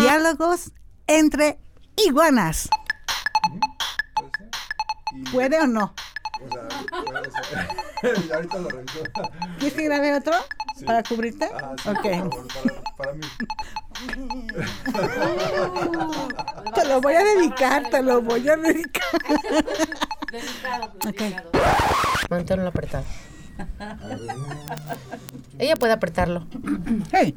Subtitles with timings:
[0.00, 0.72] Diálogos
[1.06, 1.58] entre
[1.96, 2.68] iguanas.
[5.32, 5.94] ¿Puede o no?
[6.40, 6.68] O sea,
[8.36, 8.98] ahorita lo reviso.
[9.58, 10.34] ¿Quieres que grabe otro
[10.76, 10.84] Sí.
[10.84, 11.50] para cubrirte?
[11.52, 12.30] Ah, sí, ok.
[12.30, 13.26] por favor, para, para mí.
[16.74, 19.02] Te lo voy a dedicar, te lo voy a dedicar.
[21.08, 21.22] Ok.
[22.30, 23.04] Manténlo apretado.
[25.58, 26.46] Ella puede apretarlo.
[27.10, 27.36] Hey.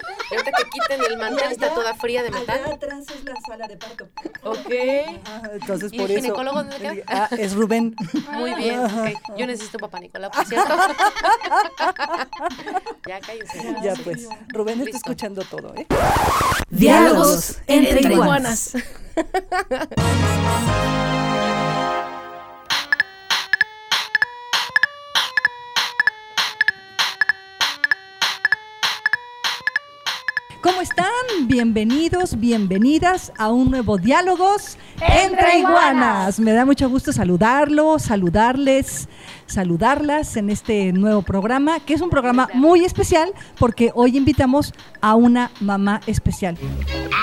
[0.31, 2.61] Ahorita que quiten el mantel, está toda fría de metal.
[2.73, 4.07] atrás es la sala de parto.
[4.43, 4.69] Ok.
[5.53, 6.21] entonces, ¿Y por el eso.
[6.23, 6.93] ginecólogo dónde queda?
[7.07, 7.95] Ah, es Rubén.
[8.31, 8.79] Muy bien.
[8.79, 9.37] ok.
[9.37, 10.73] Yo necesito papá Nicolás, por cierto.
[13.07, 13.75] ya cállense.
[13.83, 14.27] Ya pues.
[14.49, 14.97] Rubén está Listo.
[14.97, 15.85] escuchando todo, ¿eh?
[16.69, 18.73] Diálogos entre Entre iguanas.
[30.61, 31.07] ¿Cómo están?
[31.45, 36.39] Bienvenidos, bienvenidas a un nuevo Diálogos entre iguanas.
[36.39, 39.09] Me da mucho gusto saludarlos, saludarles,
[39.47, 45.15] saludarlas en este nuevo programa, que es un programa muy especial porque hoy invitamos a
[45.15, 46.55] una mamá especial.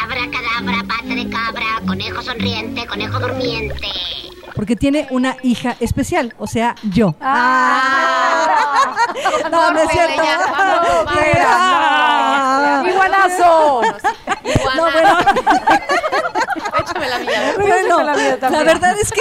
[0.03, 3.87] Abra cadabra, pata de cabra, conejo sonriente, conejo durmiente.
[4.57, 7.15] Porque tiene una hija especial, o sea, yo.
[7.21, 8.97] Ah.
[9.53, 10.23] no, no es cierto.
[13.39, 13.91] No, No,
[14.93, 15.19] bueno.
[16.79, 17.55] Échame la mía.
[17.59, 19.21] Bueno, la verdad es que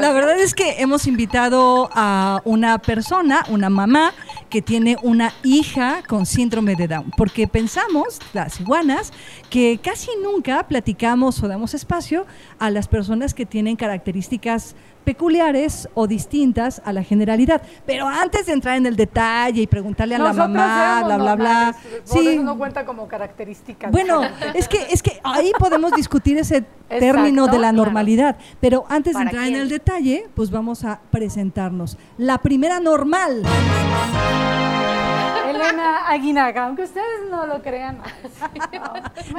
[0.00, 4.12] la verdad es que hemos invitado a una persona, una mamá
[4.50, 9.12] que tiene una hija con síndrome de Down, porque pensamos las iguanas
[9.50, 12.26] que casi nunca platicamos o damos espacio
[12.58, 14.74] a las personas que tienen características
[15.04, 17.62] peculiares o distintas a la generalidad.
[17.86, 21.76] Pero antes de entrar en el detalle y preguntarle a la mamá, bla bla bla,
[22.04, 23.90] eso no cuenta como característica.
[23.90, 24.22] bueno,
[24.54, 27.76] es que, es que ahí podemos discutir ese término de la claro.
[27.76, 28.36] normalidad.
[28.60, 31.96] Pero antes de ¿Para entrar en el detalle, pues vamos a presentarnos.
[32.16, 33.42] La primera normal.
[35.48, 37.98] Elena Aguinaga, aunque ustedes no lo crean.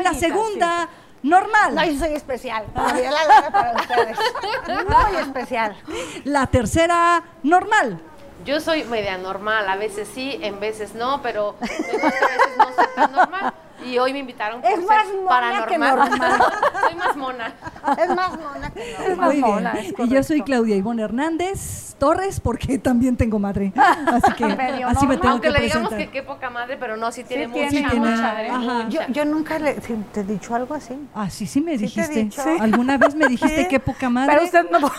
[0.04, 0.90] La segunda
[1.24, 1.76] normal.
[1.76, 2.66] No, yo soy especial.
[2.74, 4.18] Todavía la para ustedes.
[4.68, 5.76] Muy especial.
[6.24, 8.02] La tercera normal.
[8.46, 12.86] Yo soy media normal, a veces sí, en veces no, pero a veces no soy
[12.96, 13.54] tan normal.
[13.86, 16.10] Y hoy me invitaron por Es ser más mona que paranormal.
[16.20, 16.42] normal.
[16.86, 17.54] soy más mona.
[17.98, 18.92] Es más mona que.
[18.92, 19.48] Es más Muy bien.
[19.48, 20.42] mona, es Y yo soy.
[20.42, 23.72] Claudia Ivonne Hernández Torres, porque también tengo madre.
[23.76, 24.46] Así que
[24.86, 25.98] así me tengo Aunque que le digamos presentar.
[25.98, 28.50] que qué poca madre, pero no, sí tiene tiene, mucha, tiene, mucha, ¿eh?
[28.50, 28.84] ajá.
[28.86, 28.90] Mucha.
[29.08, 30.98] Yo, yo nunca le, sí, te he dicho algo así.
[31.14, 32.30] Ah, sí, sí me ¿Sí dijiste.
[32.32, 32.50] Sí.
[32.60, 33.68] Alguna vez me dijiste Sí.
[33.70, 34.34] qué poca madre.
[34.34, 34.92] Pero usted no,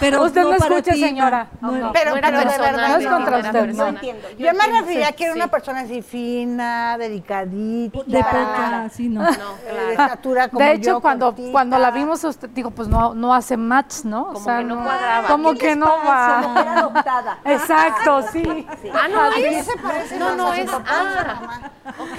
[0.00, 1.48] pero usted no para ti, señora.
[1.60, 1.92] no, no.
[1.92, 2.88] Pero, pero de verdad.
[2.88, 4.28] no es contra usted, no entiendo.
[4.38, 7.98] Yo, me refería que era una persona así fina, delicadita.
[8.10, 9.20] De poca, sí, no.
[9.22, 9.90] No, eh, de claro.
[9.90, 11.52] estatura como De hecho, yo, cuando, cortita.
[11.52, 14.32] cuando la vimos, usted digo, pues no, no hace match, ¿no?
[14.32, 15.28] Como que no cuadraba.
[15.28, 16.40] Como ¿Qué que no pasa?
[16.42, 16.78] Como que era va.
[16.80, 17.38] adoptada.
[17.44, 18.66] Exacto, sí.
[18.92, 19.66] Ah, no ¿A qué es.
[19.66, 20.68] se parece No, no es.
[20.70, 21.70] o Ah?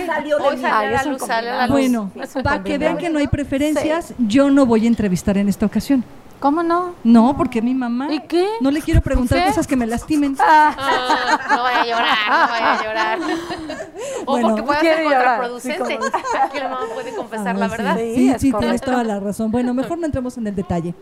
[0.05, 0.61] Salió de hoy mí.
[0.61, 1.71] sale Ay, la luz, sale a la luz.
[1.77, 2.11] Bueno,
[2.43, 6.03] para que vean que no hay preferencias, yo no voy a entrevistar en esta ocasión.
[6.41, 6.95] ¿Cómo no?
[7.03, 8.11] No, porque mi mamá.
[8.11, 8.45] ¿Y qué?
[8.61, 9.45] No le quiero preguntar ¿Sí?
[9.45, 10.35] cosas que me lastimen.
[10.39, 13.19] Ah, Ah, no vaya a llorar, no vaya a llorar.
[14.25, 15.99] O Bueno, porque puede ser quiere llorar, contraproducente.
[16.41, 17.71] Aquí la mamá puede confesar Ah, la sí.
[17.77, 17.95] verdad.
[17.97, 19.51] Sí, Sí, sí, tienes toda la razón.
[19.51, 20.95] Bueno, mejor no entremos en el detalle.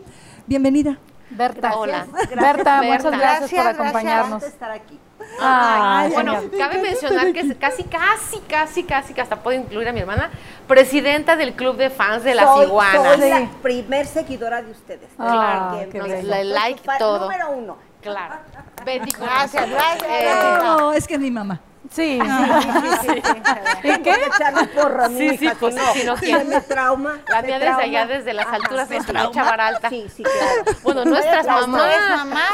[0.46, 0.98] Bienvenida.
[1.30, 1.74] Berta.
[1.76, 2.06] Hola.
[2.38, 3.74] Berta, muchas gracias, Gracias, por gracias.
[3.80, 4.42] acompañarnos.
[4.42, 4.98] estar aquí.
[5.42, 6.58] Ay, Bueno, señor.
[6.58, 10.30] cabe mencionar que es casi, casi, casi, casi, que hasta puedo incluir a mi hermana,
[10.66, 13.18] presidenta del club de fans de las soy, iguanas.
[13.18, 15.08] soy la primer seguidora de ustedes.
[15.18, 16.08] Ah, Que nos-.
[16.08, 17.20] La soy su like, todo.
[17.20, 17.76] Número uno.
[18.02, 18.36] Claro.
[18.84, 20.02] Betty Gracias, gracias.
[20.08, 21.60] Eh, No, es que es mi mamá.
[21.90, 22.20] Sí.
[23.82, 24.10] ¿Y qué?
[24.26, 27.18] Echarle porra a mi Sí, pues, si no, si no, me trauma.
[27.28, 29.22] La me mía desde allá, desde las alturas, nos trauma.
[29.22, 29.88] escucha baralta.
[29.88, 30.78] Sí, sí, claro.
[30.82, 31.82] Bueno, nuestras mamás.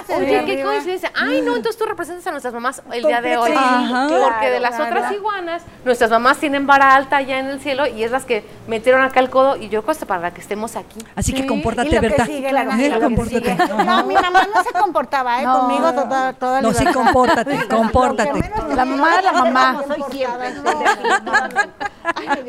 [0.08, 0.70] Oye, qué arriba.
[0.70, 1.12] coincidencia.
[1.14, 3.52] Ay, no, entonces tú representas a nuestras mamás el día de hoy.
[3.52, 8.04] Porque de las otras iguanas, nuestras mamás tienen vara alta allá en el cielo y
[8.04, 10.98] es las que metieron acá el codo y yo hasta para que estemos aquí.
[11.14, 12.52] Así que compórtate, Eh, sigue.
[13.84, 15.44] No, mi mamá no se comportaba, ¿eh?
[15.44, 18.50] Conmigo toda, toda No, sí, compórtate, compórtate.
[18.74, 19.82] La mamá la mamá.
[19.82, 20.54] Como soy siempre.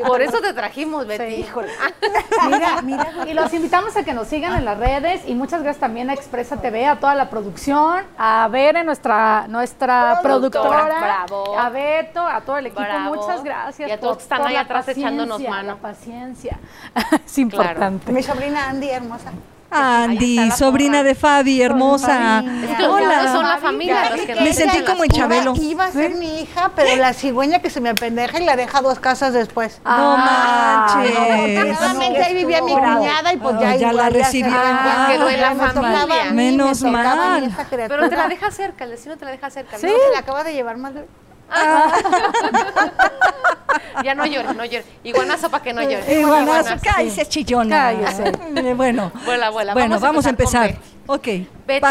[0.06, 1.36] Por eso te trajimos, Betty.
[1.36, 1.72] Híjole.
[2.48, 3.08] Mira, mira.
[3.28, 6.14] Y los invitamos a que nos sigan en las redes y muchas gracias también a
[6.14, 11.60] Expresa TV, a toda la producción, a Ver, nuestra, nuestra Productora, productora, bravo.
[11.60, 12.82] a Beto, a todo el equipo.
[12.82, 13.16] Bravo.
[13.16, 13.90] Muchas gracias.
[13.90, 15.68] Y a todos que están ahí atrás echándonos mano.
[15.68, 16.60] La paciencia.
[17.26, 18.12] es importante.
[18.12, 19.32] Mi sobrina Andy, hermosa.
[19.70, 22.40] Andy, sobrina de Fabi, hermosa.
[22.40, 23.42] Es que los son Hola.
[23.50, 25.54] la familia los que Me sentí como en Chabelo.
[25.62, 28.82] Iba a ser mi hija, pero la cigüeña que se me apendeja y la deja
[28.82, 29.80] dos casas después.
[29.84, 31.18] No Ah, manches.
[31.18, 34.52] Afortunadamente ahí vivía mi cuñada y pues Ah, ya ya igual la recibió.
[34.52, 36.32] Ya quedó en la familia.
[36.32, 37.56] Menos me mal.
[37.70, 39.78] Pero te la deja cerca, el vecino te la deja cerca.
[39.78, 39.92] Sí, ¿no?
[39.92, 41.06] se la acaba de llevar más de...
[44.04, 44.86] Ya no llores, no llores.
[45.04, 46.08] Iguanazo para que no llores.
[46.08, 46.76] Iguanazo, Iguanazo.
[46.84, 47.78] cállese, chillona.
[47.78, 48.32] Cállese.
[48.56, 49.74] Eh, Bueno, Vuela, vuela.
[49.74, 50.76] bueno, vamos, a empezar.
[51.06, 51.28] con Ok,
[51.66, 51.86] Betty,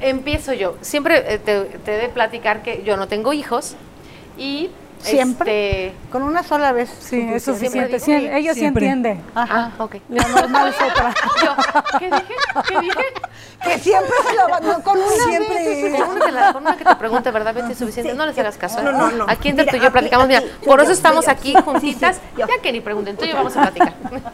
[0.00, 0.76] empiezo yo.
[0.80, 3.76] Siempre eh, te, te he de platicar que yo no tengo hijos
[4.36, 4.70] y
[5.00, 5.86] ¿Siempre?
[5.88, 6.90] este, Con una sola vez.
[7.00, 7.98] Sí, es suficiente.
[8.00, 8.86] Siempre Sí, ellos sí siempre.
[8.86, 9.22] entienden.
[9.34, 9.96] ah, ok.
[10.08, 11.14] La normal es otra.
[11.44, 12.34] Yo, ¿qué dije?
[12.68, 13.04] ¿Qué dije?
[13.62, 15.64] Que siempre se lo va- no, con una Siempre.
[15.64, 16.00] vez.
[16.02, 17.56] Con una, que la- con una que te pregunte, ¿verdad?
[17.70, 18.14] Es suficiente.
[18.14, 18.80] No les hagas caso.
[18.80, 18.84] ¿eh?
[18.84, 19.24] No, no, no.
[19.28, 20.28] Aquí entre Mira, tú y yo platicamos.
[20.28, 22.20] Mira, por eso estamos aquí juntitas.
[22.36, 23.94] Ya que ni pregunten, tú y yo vamos a platicar.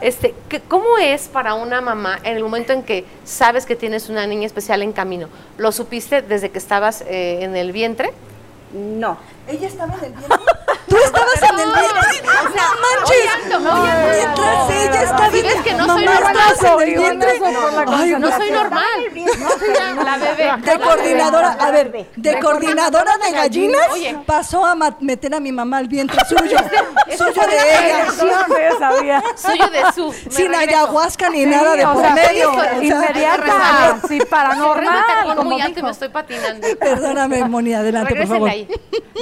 [0.00, 4.08] Este, ¿qué- ¿Cómo es para una mamá en el momento en que sabes que tienes
[4.08, 5.28] una niña especial en camino?
[5.58, 8.12] ¿Lo supiste desde que estabas eh, en el vientre?
[8.72, 9.16] No.
[9.46, 10.14] Ella estaba en el.
[10.88, 12.32] Tú estabas en el vientre.
[13.04, 14.12] Obviando, No manches.
[14.12, 16.54] Mientras ella está ves que no soy Mamá, normal.
[16.60, 17.38] en el vientre.
[18.18, 18.86] No soy normal.
[20.04, 20.52] La bebé.
[20.62, 23.88] De coordinadora, a ver, de coordinadora de gallinas
[24.26, 26.58] pasó a meter a mi mamá al vientre suyo,
[27.16, 28.06] suyo de ella.
[29.36, 30.12] Suyo de su.
[30.30, 32.50] Sin ayahuasca ni nada de o por sea, medio.
[32.52, 35.04] sí, o sea, Inmediata, sí, paranormal.
[35.36, 35.86] como muy alto y dijo.
[35.86, 36.66] me estoy patinando.
[36.78, 38.50] Perdóname, Moni, adelante, por favor.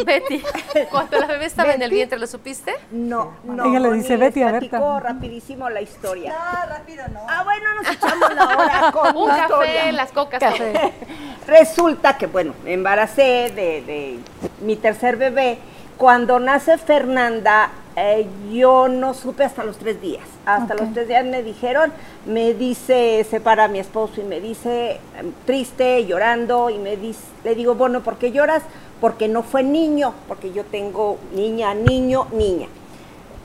[0.04, 0.42] Betty,
[0.90, 2.74] cuando la bebé estaba en el vientre, ¿lo supiste?
[2.90, 3.64] No, no.
[3.64, 4.70] Ella le dice, Betty, a ver,
[5.02, 6.32] rapidísimo la historia.
[6.32, 7.20] No, rápido no.
[7.28, 9.92] Ah, bueno, nos echamos la hora con Un café, historia.
[9.92, 10.40] las cocas.
[10.40, 10.92] Café.
[11.46, 14.18] Resulta que, bueno, me embaracé de, de
[14.60, 15.58] mi tercer bebé.
[15.96, 20.25] Cuando nace Fernanda, eh, yo no supe hasta los tres días.
[20.46, 21.92] Hasta los tres días me dijeron,
[22.26, 27.20] me dice, se para mi esposo y me dice, em, triste, llorando, y me dice,
[27.44, 28.62] le digo, bueno, ¿por qué lloras?
[29.00, 32.69] Porque no fue niño, porque yo tengo niña, niño, niña.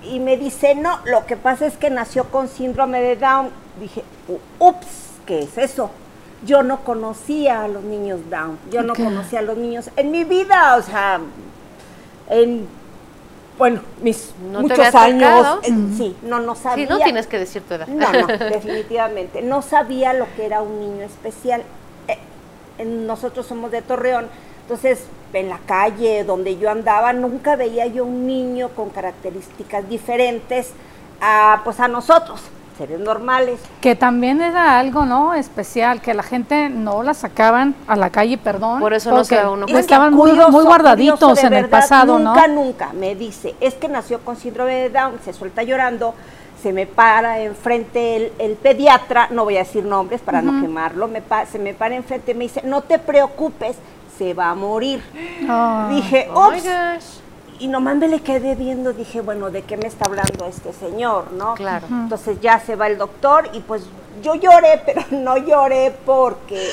[0.03, 3.49] Y me dice, no, lo que pasa es que nació con síndrome de Down.
[3.79, 4.87] Dije, "U- ups,
[5.25, 5.89] ¿qué es eso?
[6.45, 10.23] Yo no conocía a los niños Down, yo no conocía a los niños en mi
[10.23, 11.19] vida, o sea,
[12.29, 12.67] en,
[13.57, 16.85] bueno, mis ¿No muchos años, eh, sí, no, no sabía.
[16.87, 17.87] Sí, no tienes que decir tu edad.
[17.87, 19.41] No, no, definitivamente.
[19.41, 21.63] No sabía lo que era un niño especial.
[22.07, 22.17] Eh,
[22.79, 24.27] en- nosotros somos de Torreón,
[24.63, 30.71] entonces en la calle donde yo andaba nunca veía yo un niño con características diferentes
[31.21, 32.41] a, pues a nosotros,
[32.77, 33.59] seres normales.
[33.81, 35.33] Que también era algo, ¿no?
[35.33, 38.79] Especial, que la gente no la sacaban a la calle, perdón.
[38.79, 39.73] Por eso no se da uno Es cuenta.
[39.75, 42.33] que Estaban muy, curioso, muy guardaditos en el pasado, ¿no?
[42.33, 46.13] Nunca, nunca me dice, es que nació con síndrome de Down, se suelta llorando,
[46.61, 51.07] se me para enfrente el, el pediatra, no voy a decir nombres para no quemarlo,
[51.07, 53.77] me pa- se me para enfrente y me dice, no te preocupes,
[54.17, 55.01] se va a morir.
[55.47, 55.89] Ah.
[55.91, 57.19] Dije, Oh ups, gosh.
[57.59, 61.31] Y nomás me le quedé viendo, dije, bueno, ¿de qué me está hablando este señor,
[61.31, 61.55] no?
[61.55, 61.87] Claro.
[61.89, 63.83] Entonces ya se va el doctor y pues
[64.21, 66.69] yo lloré, pero no lloré porque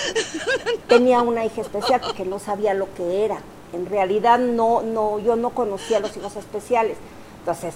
[0.88, 3.38] tenía una hija especial, porque no sabía lo que era.
[3.72, 6.96] En realidad no, no, yo no conocía a los hijos especiales.
[7.38, 7.74] Entonces,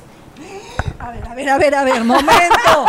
[0.98, 2.86] A ver, a ver, a ver, a ver, momento.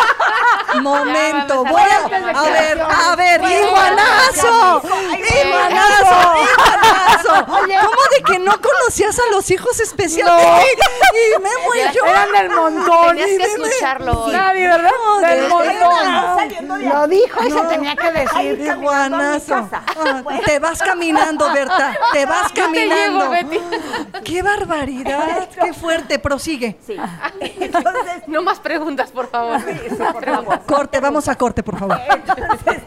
[0.81, 7.45] Momento, Ya, voy vamos a a, ver, a ver, Bueno, iguanazo, iguanazo, iguanazo.
[7.45, 10.45] ¿Cómo de que no conocías a los hijos especiales?
[11.13, 12.05] Y me voy Ya, yo.
[12.05, 13.15] Eran del montón.
[13.17, 14.33] Tenías que escucharlo hoy.
[14.33, 14.91] Nadie, ¿verdad?
[15.21, 16.47] Del montón.
[16.77, 17.67] de Lo dijo y se No.
[17.67, 18.59] tenía que decir.
[18.61, 19.69] Iguanazo.
[19.71, 21.97] Ah, Te vas caminando, Berta.
[22.13, 23.19] Te vas te caminando.
[23.19, 23.59] llevo, Betty.
[24.23, 25.49] Qué barbaridad.
[25.63, 26.19] Qué fuerte.
[26.19, 26.77] Prosigue.
[26.85, 26.97] Sí.
[27.41, 29.59] Entonces, No más preguntas, por favor.
[30.13, 30.59] por favor.
[30.65, 31.99] Corte, vamos a corte, por favor.
[32.09, 32.83] Entonces,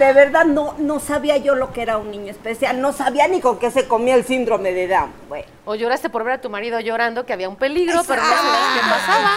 [0.00, 3.40] de verdad no, no sabía yo lo que era un niño especial, no sabía ni
[3.40, 5.12] con qué se comía el síndrome de Down.
[5.28, 8.28] Bueno, O lloraste por ver a tu marido llorando que había un peligro, pero no
[8.28, 9.30] sabías qué pasaba.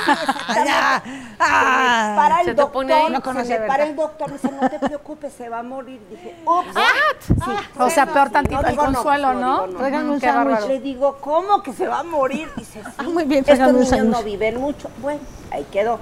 [0.48, 1.04] Ah, ya.
[1.40, 2.14] Ah.
[2.16, 3.12] para el doctor, pone ahí.
[3.12, 6.00] No conoce, para el doctor, me dice, no te preocupes, se va a morir.
[6.10, 7.38] Dije, ups.
[7.78, 10.68] O sea, peor tantito no el consuelo, no un sándwich.
[10.68, 12.50] Le digo, ¿cómo que se va a morir?
[12.56, 14.90] Dice, sí, muy bien, estos niños no viven mucho.
[15.02, 15.20] Bueno,
[15.52, 16.00] ahí quedó.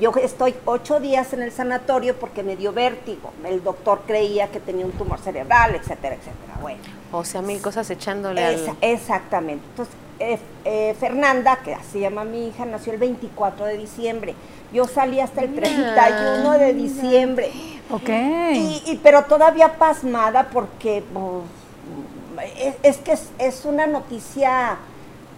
[0.00, 3.30] Yo estoy ocho días en el sanatorio porque me dio vértigo.
[3.44, 6.54] El doctor creía que tenía un tumor cerebral, etcétera, etcétera.
[6.60, 6.78] Bueno,
[7.12, 8.76] O sea, mil cosas echándole al...
[8.80, 9.62] exactamente.
[9.70, 14.34] Entonces, eh, eh, Fernanda, que así se llama mi hija, nació el 24 de diciembre.
[14.72, 17.50] Yo salí hasta el 31 de diciembre.
[17.90, 18.08] Ok.
[18.08, 24.76] Y, y- pero todavía pasmada porque pues, es, es que es, es una noticia,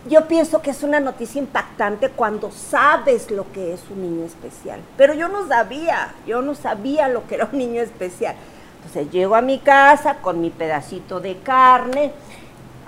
[0.09, 4.81] yo pienso que es una noticia impactante cuando sabes lo que es un niño especial.
[4.97, 8.35] Pero yo no sabía, yo no sabía lo que era un niño especial.
[8.77, 12.11] Entonces llego a mi casa con mi pedacito de carne,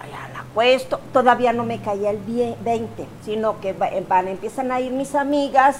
[0.02, 4.72] allá la acuesto, todavía no me caía el vie- 20, sino que va- van, empiezan
[4.72, 5.78] a ir mis amigas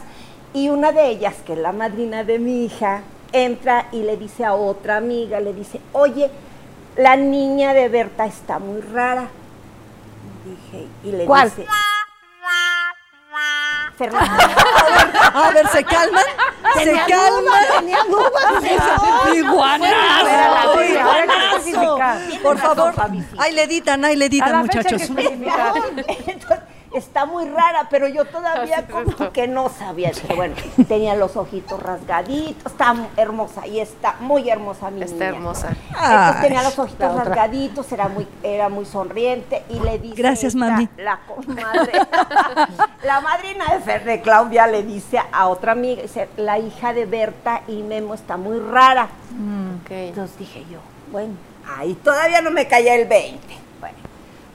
[0.53, 4.45] y una de ellas, que es la madrina de mi hija, entra y le dice
[4.45, 6.31] a otra amiga, le dice, oye,
[6.97, 9.29] la niña de Berta está muy rara.
[10.45, 11.51] Dije, y le ¿Cuál?
[11.51, 11.67] dice,
[13.97, 14.49] Fernanda.
[15.35, 16.25] A ver, ¿se calman?
[16.75, 17.63] ¿Se calman?
[17.79, 19.35] Tenía dudas.
[19.35, 19.95] ¡Iguanazo!
[22.43, 22.95] Por favor,
[23.39, 25.03] ahí le editan, ahí le editan, muchachos.
[25.17, 26.59] Entonces,
[26.95, 30.11] está muy rara, pero yo todavía como que no sabía.
[30.11, 30.55] Dije, bueno,
[30.89, 35.27] tenía los ojitos rasgaditos, está hermosa y está muy hermosa mi Está niña.
[35.29, 35.69] hermosa.
[35.91, 40.67] Entonces tenía los ojitos rasgaditos, era muy, era muy sonriente y le dice Gracias, esta-
[40.71, 40.89] mami.
[40.97, 41.93] la comadre,
[43.05, 47.07] la madrina de Fer de Claudia le dice a otra amiga, dice, la hija de
[47.07, 49.09] Berta y Memo está muy rara.
[49.85, 49.91] Ok.
[49.91, 50.79] Entonces dije yo,
[51.11, 51.35] bueno,
[51.77, 53.39] ahí todavía no me caía el 20.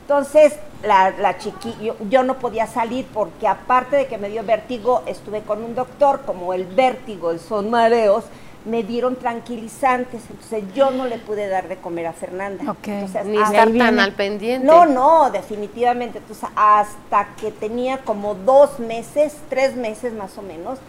[0.10, 4.44] Entonces la, la chiqui, yo, yo no podía salir porque aparte de que me dio
[4.44, 8.24] vértigo, estuve con un doctor, como el vértigo son mareos,
[8.66, 12.72] me dieron tranquilizantes, entonces yo no le pude dar de comer a Fernanda.
[12.72, 12.88] Ok.
[12.88, 14.66] Entonces, Ni hasta- estar tan al pendiente.
[14.66, 16.18] no, no, definitivamente.
[16.18, 20.80] Entonces, hasta que tenía como dos meses, tres meses más o menos,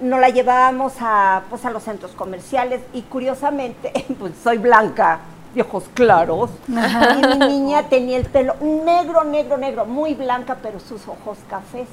[0.00, 5.18] nos la llevábamos a, pues, a los centros comerciales y curiosamente, pues soy blanca,
[5.54, 10.80] de ojos claros, y mi niña tenía el pelo negro, negro, negro, muy blanca, pero
[10.80, 11.88] sus ojos cafés.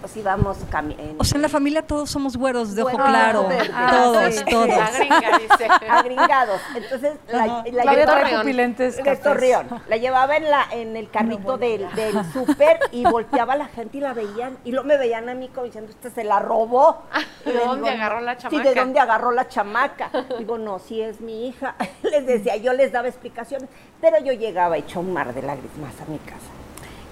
[0.00, 1.14] Pues íbamos caminando.
[1.18, 3.48] O sea, en la familia todos somos güeros de ojo claro.
[3.90, 4.44] Todos, sí.
[4.50, 4.68] todos.
[5.90, 6.60] Agringados.
[6.76, 9.16] Entonces, la, la llevaba- de.
[9.16, 9.66] Torreón.
[9.88, 9.96] La
[10.36, 14.12] en, la, en el carrito del, del súper y volteaba a la gente y la
[14.12, 14.58] veían.
[14.64, 17.02] Y luego me veían a mí como diciendo, ¿usted se la robó?
[17.46, 18.80] Y ¿de dónde agarró la Sí, ¿de chamaca?
[18.80, 20.10] dónde agarró la chamaca?
[20.38, 21.74] Digo, no, sí es mi hija.
[22.02, 23.68] Les decía, yo les daba explicaciones,
[24.00, 26.36] pero yo llegaba hecho un mar de lágrimas a mi casa.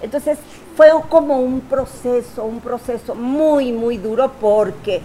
[0.01, 0.37] Entonces,
[0.75, 5.01] fue como un proceso, un proceso muy, muy duro porque,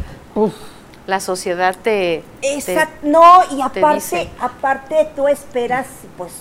[1.06, 2.22] La sociedad te.
[2.42, 4.30] Exacto, no, y te aparte, dice.
[4.40, 6.32] aparte tú esperas, pues,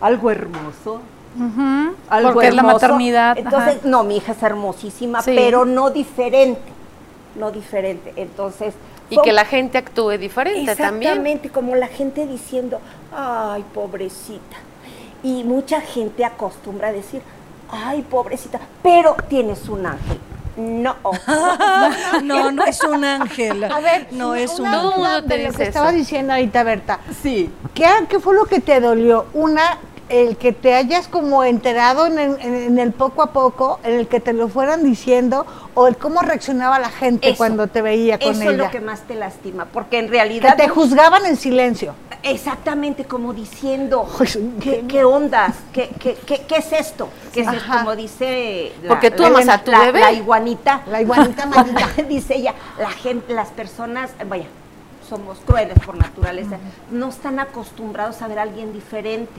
[0.00, 1.00] algo hermoso.
[2.08, 3.88] Algo Porque es la maternidad, Entonces, ajá.
[3.88, 5.32] no, mi hija es hermosísima, Sí.
[5.36, 6.62] pero no diferente.
[7.34, 8.14] No diferente.
[8.16, 8.72] Entonces.
[9.10, 11.12] Y que la gente actúe diferente también.
[11.12, 12.80] Exactamente, como la gente diciendo,
[13.14, 14.56] ay, pobrecita.
[15.22, 17.20] Y mucha gente acostumbra a decir,
[17.70, 20.20] ay, pobrecita, pero tienes un ángel.
[20.56, 20.96] No.
[22.22, 23.62] No, no es un ángel.
[23.64, 24.96] A ver, no es un Todo ángel.
[25.00, 25.68] duda mundo te lo dice que eso.
[25.68, 26.98] estaba diciendo ahorita Berta.
[27.22, 27.50] sí.
[27.74, 29.26] ¿Qué, ¿Qué fue lo que te dolió?
[29.34, 29.76] Una,
[30.08, 34.06] el que te hayas como enterado en el, en- el poco a poco, en el
[34.06, 35.44] que te lo fueran diciendo,
[35.74, 37.36] o el cómo reaccionaba la gente Eso.
[37.38, 38.50] cuando te veía con Eso ella.
[38.52, 41.94] es lo que más te lastima, porque en Que realidad te juzgaban en silencio.
[42.22, 44.08] Exactamente, como diciendo,
[44.62, 45.56] ¿qué, qué ondas?
[45.72, 47.08] ¿Qué, qué, qué, qué es esto?
[47.32, 47.58] ¿Qué es esto?
[47.58, 47.78] Ajá.
[47.80, 50.00] Como dice la, Porque tú la- amas a tu la- bebé.
[50.00, 50.82] la iguanita.
[50.90, 51.88] La iguanita maldita.
[52.08, 54.46] dice ella, la gente, las personas, vaya,
[55.08, 56.56] somos crueles por naturaleza,
[56.90, 59.32] no están acostumbrados a ver a alguien diferente.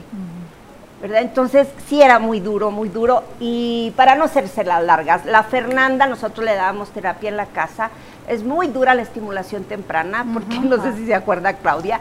[1.00, 1.22] ¿Verdad?
[1.22, 3.22] Entonces sí era muy duro, muy duro.
[3.40, 7.90] Y para no hacerse las largas, la Fernanda, nosotros le dábamos terapia en la casa.
[8.26, 12.00] Es muy dura la estimulación temprana, porque no sé si se acuerda Claudia.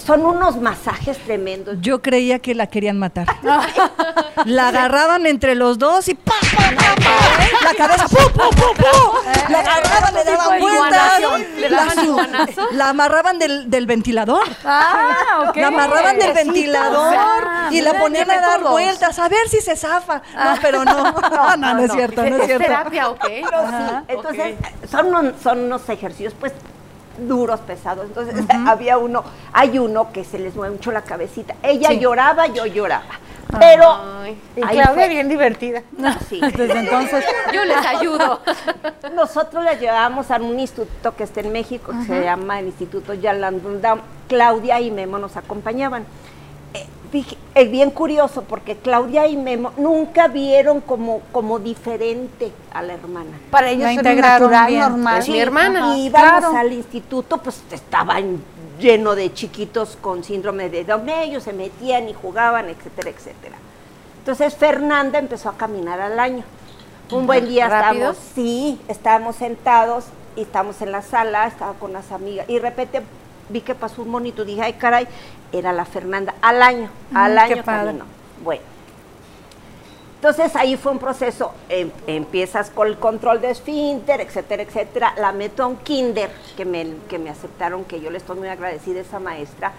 [0.00, 1.76] Eh, Son unos masajes tremendos.
[1.80, 3.26] Yo creía que la querían matar.
[4.46, 7.62] La agarraban entre los dos y ¡pam, pam, pam, pam!
[7.62, 9.32] La cabeza ¡pum, pum, pum, pum!
[9.50, 11.20] La agarraban, le daban vueltas.
[11.20, 12.30] iguanación.
[12.70, 14.48] ¿Le La, amarraban del, del ventilador.
[14.64, 15.56] Ah, ok.
[15.56, 19.76] La amarraban del ventilador ah, y la ponían a dar vueltas a ver si se
[19.76, 20.22] zafa.
[20.34, 21.14] No, pero no.
[21.30, 22.64] No, no, no es cierto, no es cierto.
[22.64, 23.20] terapia, ¿ok?
[23.24, 24.54] Pero sí, entonces
[24.90, 26.52] son, son unos ejercicios pues
[27.28, 28.06] duros, pesados.
[28.06, 31.54] Entonces había uno, hay uno que se les mueve mucho la cabecita.
[31.62, 33.04] Ella lloraba, yo lloraba.
[33.58, 34.38] Pero Ay.
[34.54, 35.82] Y Claudia fue- bien divertida.
[36.28, 36.40] sí.
[36.56, 38.40] Desde entonces, Yo les ayudo.
[39.14, 43.12] Nosotros la llevábamos a un instituto que está en México, que se llama el Instituto
[43.14, 44.00] Yalandundam.
[44.28, 46.04] Claudia y Memo nos acompañaban.
[47.54, 53.30] Es bien curioso porque Claudia y Memo nunca vieron como, como diferente a la hermana.
[53.50, 54.80] Para ellos La era natural, bien.
[54.80, 55.18] normal.
[55.18, 55.96] Es mi hermana.
[55.96, 56.56] Y íbamos claro.
[56.56, 58.40] al instituto, pues estaban
[58.78, 63.56] lleno de chiquitos con síndrome de Down, ellos se metían y jugaban, etcétera, etcétera.
[64.18, 66.44] Entonces Fernanda empezó a caminar al año.
[67.10, 68.10] Un buen día ¿Rápido?
[68.10, 70.04] estábamos, sí, estábamos sentados
[70.36, 73.02] y estábamos en la sala, estaba con las amigas y de repente
[73.50, 75.06] vi que pasó un monito, dije, ay caray,
[75.52, 78.04] era la Fernanda, al año, al Mm, qué año caminó.
[78.42, 78.62] Bueno,
[80.16, 85.14] entonces ahí fue un proceso, em- empiezas con el control de esfínter, etcétera, etcétera.
[85.16, 88.48] La meto a un kinder, que me, que me aceptaron, que yo le estoy muy
[88.48, 89.72] agradecida a esa maestra,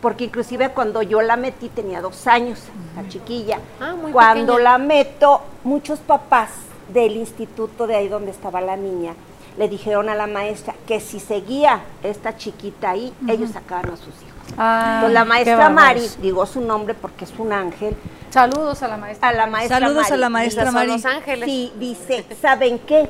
[0.00, 2.60] porque inclusive cuando yo la metí tenía dos años,
[2.94, 3.58] la chiquilla.
[3.80, 4.70] Ah, muy cuando pequeña.
[4.70, 6.50] la meto, muchos papás
[6.92, 9.14] del instituto de ahí donde estaba la niña,
[9.58, 14.06] le dijeron a la maestra que si seguía esta chiquita ahí, ellos sacaban a sus
[14.08, 14.54] hijos.
[14.56, 15.68] Ay, Entonces la maestra.
[15.68, 17.96] Mari, digo su nombre porque es un ángel,
[18.30, 19.28] Saludos a la maestra.
[19.28, 20.92] a la maestra Saludos a la maestra Mari.
[20.92, 21.44] Los Ángeles.
[21.46, 23.08] Sí, dice, ¿saben qué?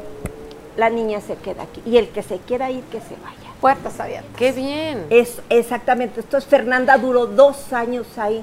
[0.76, 1.82] La niña se queda aquí.
[1.84, 3.36] Y el que se quiera ir, que se vaya.
[3.60, 4.30] Puertas abiertas.
[4.36, 5.06] Qué bien.
[5.10, 6.20] Es exactamente.
[6.20, 8.42] Entonces Fernanda duró dos años ahí.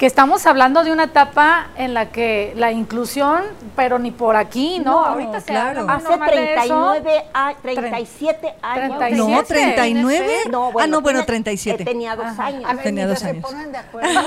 [0.00, 3.42] Que estamos hablando de una etapa en la que la inclusión,
[3.76, 4.92] pero ni por aquí, ¿no?
[4.92, 5.80] No, Ahorita se claro.
[5.80, 6.92] habla muy Hace normal de eso.
[6.94, 8.98] 39 a 37 años.
[8.98, 9.36] 37.
[9.36, 10.36] No, 39.
[10.50, 11.82] No, ah, no, bueno, tiene- 37.
[11.82, 12.64] eh, Tenía dos años.
[12.66, 13.44] A ver, Tenía dos años.
[13.46, 14.20] se pongan de acuerdo.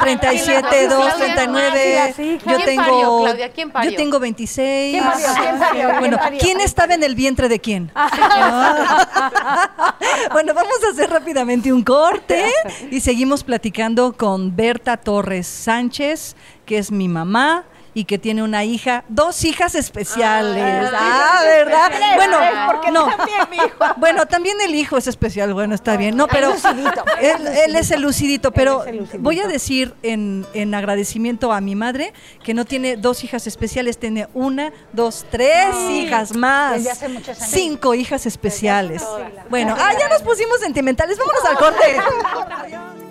[0.00, 2.14] 37, 2, Claudia, 39.
[2.16, 2.82] sí, Yo ¿quién tengo.
[2.82, 3.52] parió, Claudia?
[3.52, 3.90] ¿Quién parió?
[3.90, 4.92] Yo tengo 26.
[4.92, 5.26] ¿Quién parió?
[5.42, 5.72] ¿Quién parió?
[5.88, 6.40] ¿Quién Bueno, parió?
[6.40, 7.92] ¿quién estaba en el vientre de quién?
[10.32, 12.46] bueno, vamos a hacer rápidamente un corte
[12.90, 18.62] y seguimos platicando con Berta Torres Sánchez, que es mi mamá y que tiene una
[18.62, 20.90] hija, dos hijas especiales.
[20.94, 21.90] Ah, ¿verdad?
[22.14, 22.38] Bueno,
[22.92, 23.08] no.
[23.96, 26.16] Bueno, también el hijo es especial, bueno, está bien.
[26.16, 26.54] No, pero
[27.20, 28.84] él, él es el lucidito, pero
[29.18, 32.12] voy a decir en, en agradecimiento a mi madre
[32.44, 36.74] que no tiene dos hijas especiales, tiene una, dos, tres hijas más.
[36.74, 37.50] Desde hace muchos años.
[37.50, 39.02] Cinco hijas especiales.
[39.50, 43.00] Bueno, ah, ya nos pusimos sentimentales, vámonos al corte.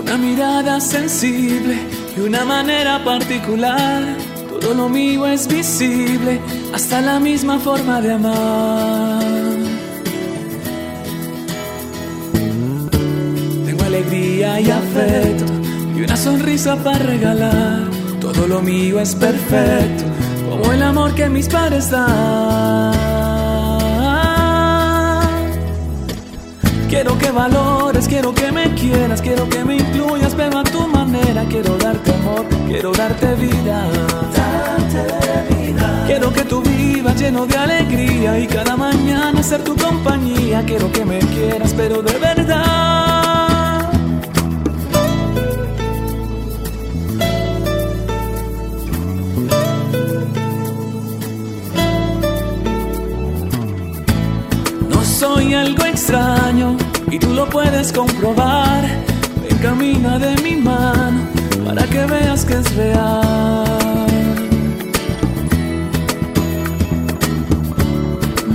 [0.00, 1.78] Una mirada sensible
[2.16, 4.02] y una manera particular.
[4.48, 6.40] Todo lo mío es visible,
[6.72, 9.22] hasta la misma forma de amar.
[13.66, 15.52] Tengo alegría y afecto
[15.96, 17.88] y una sonrisa para regalar.
[18.20, 20.04] Todo lo mío es perfecto,
[20.48, 23.09] como el amor que mis padres dan.
[26.90, 31.44] Quiero que valores, quiero que me quieras, quiero que me incluyas, pero a tu manera.
[31.44, 33.86] Quiero darte amor, quiero darte vida.
[36.04, 40.64] Quiero que tú vivas lleno de alegría y cada mañana ser tu compañía.
[40.66, 43.09] Quiero que me quieras, pero de verdad.
[55.20, 56.78] Soy algo extraño
[57.10, 58.82] y tú lo puedes comprobar.
[59.42, 61.20] Ven, camina de mi mano
[61.62, 64.06] para que veas que es real.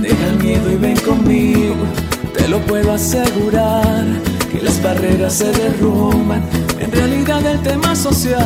[0.02, 1.84] Deja el miedo y ven conmigo,
[2.36, 4.04] te lo puedo asegurar.
[4.50, 6.42] Que las barreras se derrumban,
[6.80, 8.42] en realidad el tema social.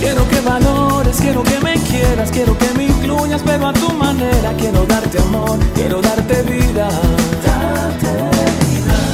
[0.00, 0.83] Quiero que valores,
[1.20, 4.52] quiero que me quieras, quiero que me incluyas, pero a tu manera.
[4.58, 6.88] Quiero darte amor, quiero darte vida.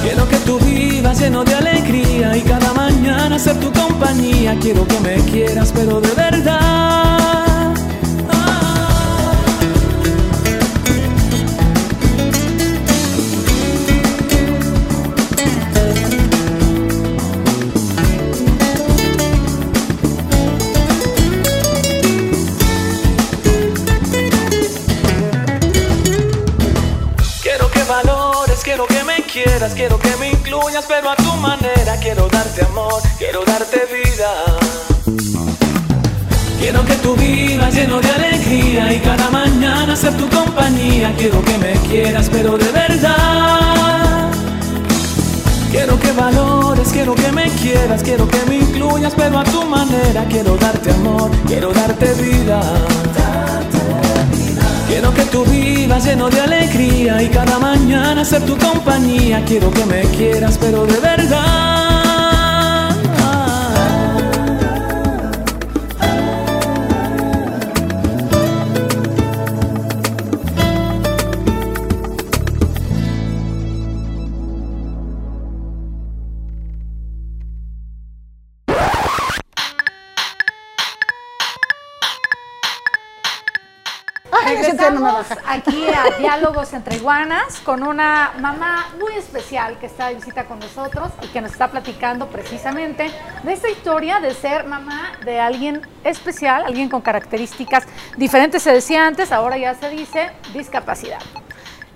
[0.02, 4.56] Quiero que tú vivas lleno de alegría y cada mañana ser tu compañía.
[4.60, 6.29] Quiero que me quieras, pero de verdad.
[41.16, 44.30] Quiero que me quieras, pero de verdad.
[45.70, 50.24] Quiero que valores, quiero que me quieras, quiero que me incluyas, pero a tu manera.
[50.28, 52.60] Quiero darte amor, quiero darte vida.
[54.88, 59.44] Quiero que tú vivas lleno de alegría y cada mañana ser tu compañía.
[59.44, 61.79] Quiero que me quieras, pero de verdad.
[86.30, 91.26] Diálogos entre Iguanas con una mamá muy especial que está de visita con nosotros y
[91.26, 93.10] que nos está platicando precisamente
[93.42, 97.84] de esta historia de ser mamá de alguien especial, alguien con características
[98.16, 98.62] diferentes.
[98.62, 101.18] Se decía antes, ahora ya se dice discapacidad.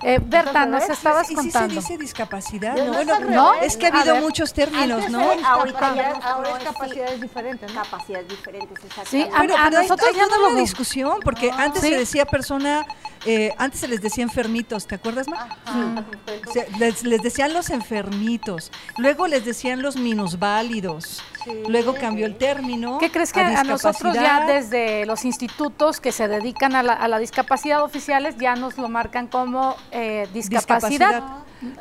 [0.07, 1.75] Eh, Berta, nos estabas ¿Y si se contando.
[1.81, 2.77] dice discapacidad?
[2.77, 4.23] No, bueno, no, es que ha habido ver.
[4.23, 5.21] muchos términos, Antes ¿no?
[5.23, 7.83] Ahorita ya ahora es es capacidades diferentes, ¿no?
[7.83, 11.81] Capacidades diferentes, Sí, a- Pero, a pero nosotros hay ya no una discusión, porque antes
[11.83, 11.89] Sí.
[11.89, 12.85] se decía persona,
[13.25, 15.49] eh, antes se les decía enfermitos, ¿te acuerdas, Ma?
[16.47, 21.23] O sea, les, les decían los enfermitos, luego les decían los minusválidos,
[21.69, 22.99] luego cambió el término.
[22.99, 26.93] ¿Qué crees que a a, nosotros ya desde los institutos que se dedican a la,
[26.93, 31.23] a la discapacidad oficiales ya nos lo marcan como eh, discapacidad?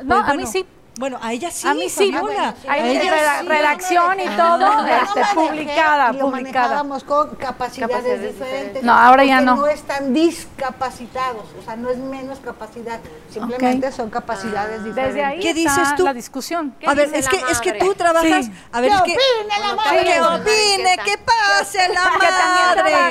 [0.02, 0.66] No, Pues a mí sí.
[0.96, 1.66] Bueno, a ella sí.
[1.66, 2.12] a mí sí.
[2.12, 3.46] Fabiola, Hay a ella reda- sí.
[3.48, 4.36] redacción y Ah.
[4.36, 6.30] todo No, este, publicada, lo publicada.
[6.68, 8.34] manejábamos con capacidades, Capacidades diferentes.
[8.46, 8.82] diferentes.
[8.84, 9.56] No, ahora ya no.
[9.56, 13.00] no están discapacitados, o sea, no es menos capacidad,
[13.32, 15.14] simplemente son capacidades diferentes.
[15.14, 16.04] Desde ahí ¿Qué está dices tú?
[16.04, 16.74] la discusión.
[16.78, 18.46] ¿Qué A ver, es que, es que tú trabajas.
[18.46, 18.52] Sí.
[18.72, 19.18] A ver, ¿Qué es que.
[19.40, 20.04] opina la madre?
[20.04, 22.04] Que opine, ¿qué que pase la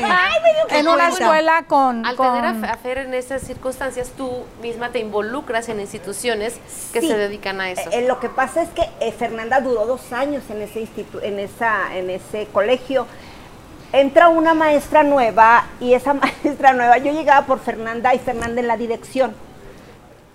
[0.02, 0.80] madre.
[0.80, 4.30] en una escuela con, Al tener a Fe- a Fer en esas circunstancias, tú
[4.62, 6.56] misma te involucras en instituciones
[6.92, 7.90] que se dedican a eso.
[7.90, 11.22] Eh, eh, lo que pasa es que eh, Fernanda duró dos años en ese instituto,
[11.24, 13.06] en esa, en ese colegio.
[13.92, 18.68] Entra una maestra nueva y esa maestra nueva, yo llegaba por Fernanda y Fernanda en
[18.68, 19.36] la dirección.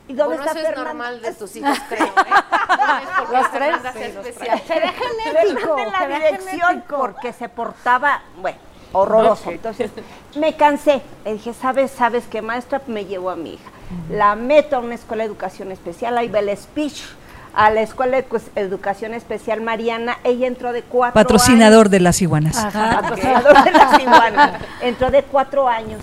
[0.06, 0.94] ¿Y dónde Bueno, está eso es Fernanda?
[0.94, 2.10] normal de tus hijos, creo, ¿eh?
[2.10, 4.62] No es Los tres, sí, los especial.
[4.66, 6.96] Será genético, en la dirección genético.
[6.98, 8.58] porque se portaba, bueno,
[8.92, 9.50] horroroso.
[9.50, 9.90] Entonces
[10.36, 11.02] me cansé.
[11.26, 12.80] Le dije, ¿sabes, sabes qué maestra?
[12.86, 13.70] Me llevó a mi hija.
[14.10, 17.02] La meto a una escuela de educación especial, ahí va el speech.
[17.60, 22.22] A la escuela de pues, educación especial Mariana, ella entró de cuatro Patrocinador de las
[22.22, 22.56] iguanas.
[22.56, 23.00] Ajá.
[23.00, 24.62] patrocinador de las iguanas.
[24.80, 26.00] Entró de cuatro años,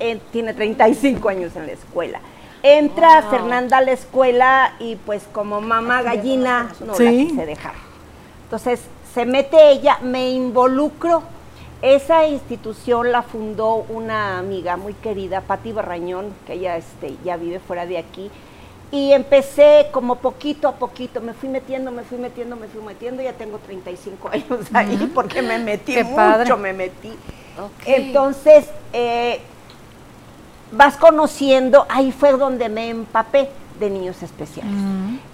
[0.00, 2.18] eh, tiene 35 años en la escuela.
[2.64, 7.28] Entra Fernanda a la escuela y pues como mamá gallina no la Sí.
[7.28, 7.74] quise dejar.
[8.44, 8.80] Entonces
[9.14, 11.22] se mete ella, me involucro.
[11.80, 17.60] Esa institución la fundó una amiga muy querida, Patti Barrañón, que ella este, ya vive
[17.60, 18.32] fuera de aquí.
[18.92, 23.22] Y empecé como poquito a poquito, me fui metiendo, me fui metiendo, me fui metiendo,
[23.22, 26.56] ya tengo 35 años ahí porque me metí Qué mucho, padre.
[26.56, 27.12] me metí.
[27.86, 29.40] Entonces, eh,
[30.72, 33.48] vas conociendo, ahí fue donde me empapé
[33.80, 34.72] de niños especiales.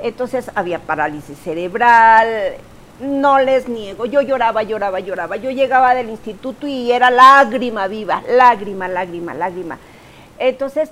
[0.00, 2.54] Entonces había parálisis cerebral,
[3.00, 5.36] no les niego, yo lloraba, lloraba, lloraba.
[5.36, 9.78] Yo llegaba del instituto y era lágrima viva, lágrima, lágrima, lágrima.
[10.38, 10.90] Entonces,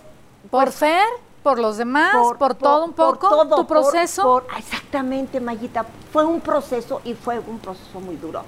[0.50, 1.05] por Fer,
[1.47, 4.23] por los demás, por, todo un por poco, todo, tu por- proceso.
[4.25, 5.87] por- exactamente, Mayita.
[6.13, 8.43] Fue un proceso y fue un proceso muy duro.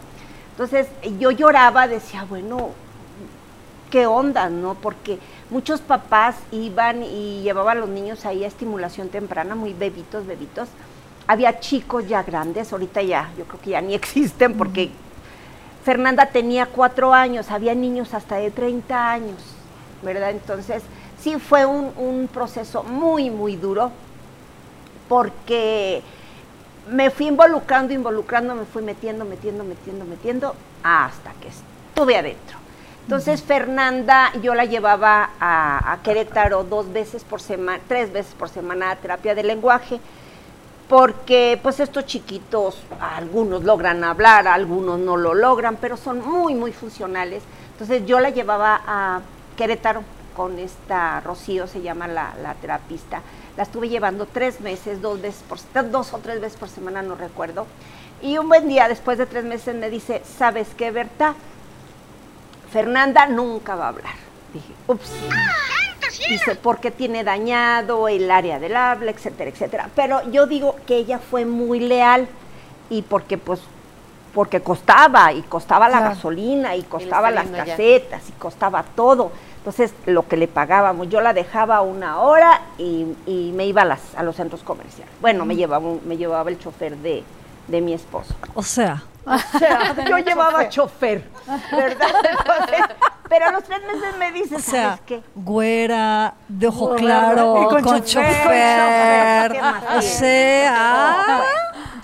[0.51, 0.89] Entonces,
[1.21, 2.71] yo lloraba, decía, bueno,
[3.89, 4.75] qué onda, ¿no?
[4.75, 10.27] Porque muchos papás iban y llevaban a los niños ahí a estimulación temprana, muy bebitos,
[10.27, 10.69] bebitos.
[11.29, 14.91] Había chicos ya grandes, ahorita ya, yo creo que ya ni existen porque
[15.85, 19.39] Fernanda tenía cuatro años, había niños hasta de 30 años,
[20.03, 20.31] ¿verdad?
[20.31, 20.83] Entonces,
[21.21, 23.91] sí fue un, un proceso muy, muy duro
[25.09, 26.03] porque
[26.91, 32.59] me fui involucrando, involucrando, me fui metiendo, metiendo, metiendo, metiendo, hasta que estuve adentro.
[33.03, 38.51] Entonces, Fernanda, yo la llevaba a, a Querétaro dos veces por semana, tres veces por
[38.51, 39.99] semana a terapia de lenguaje,
[40.91, 46.73] porque pues estos chiquitos, algunos logran hablar, algunos no lo logran, pero son muy, muy
[46.73, 47.43] funcionales.
[47.73, 49.21] Entonces, yo la llevaba a
[49.57, 50.03] Querétaro
[50.39, 53.23] con esta Rocío, se llama la, la terapista.
[53.57, 55.59] La estuve llevando tres meses, dos veces por,
[55.91, 57.67] dos o tres veces por semana, no recuerdo.
[58.23, 61.35] Y un buen día, después de tres meses, me dice, ¿sabes qué, Berta?
[62.71, 64.15] Fernanda nunca va a hablar.
[64.55, 65.11] Dije, ups.
[66.29, 69.91] Dice, porque tiene dañado el área del habla, etcétera, etcétera.
[69.97, 72.29] Pero yo digo que ella fue muy leal
[72.91, 73.61] y porque pues
[74.33, 77.73] porque costaba y costaba la gasolina y costaba las viendo ya.
[77.73, 79.33] casetas y costaba todo.
[79.69, 83.85] Entonces, lo que le pagábamos, yo la dejaba una hora y, y me iba a,
[83.85, 85.13] las, a los centros comerciales.
[85.21, 87.23] Bueno, me llevaba, un- me llevaba el chofer de,
[87.67, 88.35] de mi esposo.
[88.55, 91.23] O sea, O sea, yo llevaba chofer,
[91.71, 92.09] ¿verdad?
[92.31, 92.97] Entonces,
[93.29, 95.23] pero a los tres meses me dice, o sea, ¿sabes qué?
[95.35, 98.33] güera, de ojo Güera, claro, y con, con chofer.
[98.33, 99.53] chofer.
[99.53, 101.43] ¿Qué más O sea,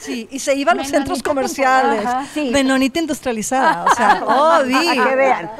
[0.05, 2.05] sí, y se iba a los centros comerciales.
[2.33, 2.51] Sí.
[2.51, 4.79] Menonita industrializada, o sea, obvio.
[4.95, 5.51] Para que vean.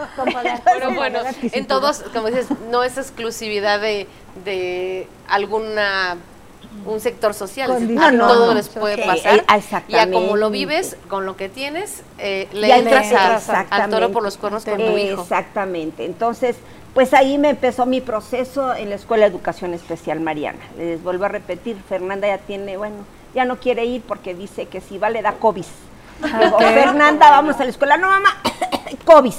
[0.65, 4.07] Pero bueno, en todos, como dices, no es exclusividad de,
[4.45, 6.17] de alguna
[6.87, 8.03] un sector social, Condición.
[8.03, 8.55] a No, no, no.
[8.55, 9.45] les puede pasar.
[9.49, 13.13] eh, Y a como lo vives, con lo que tienes, eh, le Ya entras
[13.49, 15.23] a- al toro por los cuernos con tu hijo.
[15.23, 16.05] Exactamente.
[16.05, 16.57] Entonces,
[16.95, 20.61] Pues ahí me empezó mi proceso en la Escuela de Educación Especial Mariana.
[20.79, 22.95] Les vuelvo a repetir, Fernanda ya tiene, bueno,
[23.35, 25.65] ya no quiere ir porque dice que si va le da COVID.
[26.41, 27.97] Digo, Fernanda, vamos a la escuela.
[27.97, 28.37] No, mamá,
[29.05, 29.35] COVID.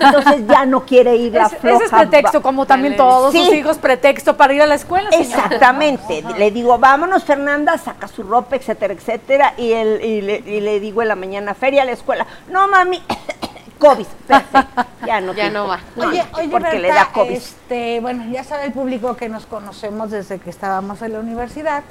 [0.00, 2.96] Entonces ya no quiere ir la Es- ese es floja pretexto, como también Sí.
[2.98, 5.10] todos sus hijos, pretexto para ir a la escuela.
[5.10, 5.24] señora.
[5.44, 6.24] Exactamente.
[6.38, 9.54] Le digo, vámonos, Fernanda, saca su ropa, etcétera, etcétera.
[9.58, 12.26] Y, él, y, le, y le digo en la mañana, feria a la escuela.
[12.48, 13.00] No, mami,
[13.78, 14.06] COVID.
[14.26, 14.84] Perfecto.
[15.06, 15.80] Ya no, Ya no va.
[15.94, 16.06] COVID.
[16.08, 17.30] Oye, no, oye, porque le da COVID.
[17.32, 21.82] Este, bueno, ya sabe el público que nos conocemos desde que estábamos en la universidad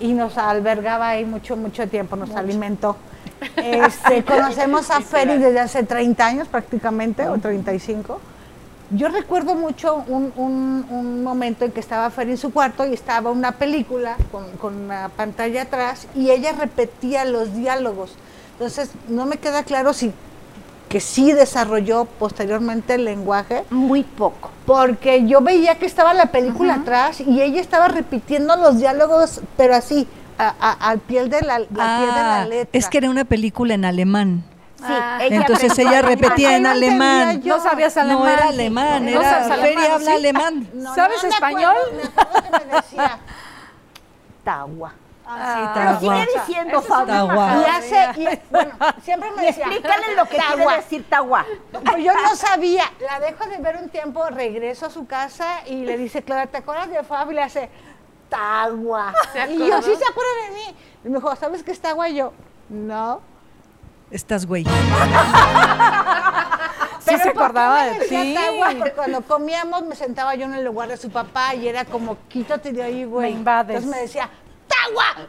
[0.00, 2.96] y nos albergaba ahí mucho, mucho tiempo, nos alimentó.
[3.56, 8.18] Este, conocemos a Feri desde hace 30 años prácticamente, o 35.
[8.90, 12.94] Yo recuerdo mucho un, un- un momento en que estaba Fer en su cuarto y
[12.94, 18.14] estaba una película con, con una pantalla atrás y ella repetía los diálogos.
[18.52, 20.12] Entonces, no me queda claro si
[20.88, 24.50] que sí desarrolló posteriormente el lenguaje, Muy poco.
[24.66, 29.74] Porque yo veía que estaba la película atrás y ella estaba repitiendo los diálogos, pero
[29.76, 30.06] así,
[30.38, 32.78] al pie de la, la pie de la Ah, letra.
[32.78, 34.44] es que era una película en alemán.
[34.78, 35.18] Sí, Ah.
[35.22, 37.40] Entonces aprendió ella repetía en alemán.
[37.40, 37.56] yo.
[37.56, 38.18] No sabías alemán.
[38.24, 40.16] No era alemán, No era alemán, Feria habla ¿sí?
[40.16, 40.68] alemán.
[40.74, 41.74] No, ¿Sabes no me español?
[41.76, 43.18] acuerdo, me acuerdo que me decía,
[44.44, 44.92] Tagua.
[45.28, 46.24] Ah, Pero Tagua.
[46.24, 47.34] sigue diciendo, Fabio.
[47.34, 48.70] Y hace, y, bueno,
[49.02, 51.44] siempre me Y decía, explícale lo que quiere decir Tagua.
[51.72, 52.84] Pues yo no sabía.
[53.00, 56.58] La dejo de ver un tiempo, regreso a su casa y le dice, Clara, ¿te
[56.58, 57.32] acuerdas de Fabio?
[57.32, 57.68] Y le hace,
[58.28, 59.12] Tagua.
[59.32, 60.76] ¿Se Y yo, sí se acuerda de mí.
[61.04, 62.08] Y me dijo, ¿sabes qué es Tagua?
[62.08, 62.32] Y yo,
[62.68, 63.20] no.
[64.10, 64.64] Estás güey.
[67.00, 68.36] Sí se ¿por qué acordaba de ti.
[68.76, 72.16] Porque cuando comíamos me sentaba yo en el lugar de su papá y era como,
[72.28, 73.30] quítate de ahí, güey.
[73.32, 73.76] Me invades.
[73.76, 74.28] Entonces me decía,
[74.86, 75.28] ¡Tagua!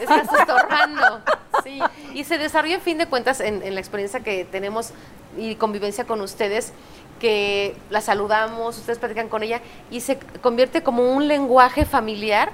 [0.00, 1.20] Estás estorbando.
[1.62, 1.80] Sí.
[2.14, 4.92] Y se desarrolla, en fin de cuentas, en, en la experiencia que tenemos
[5.36, 6.72] y convivencia con ustedes,
[7.20, 12.50] que la saludamos, ustedes platican con ella, y se convierte como un lenguaje familiar,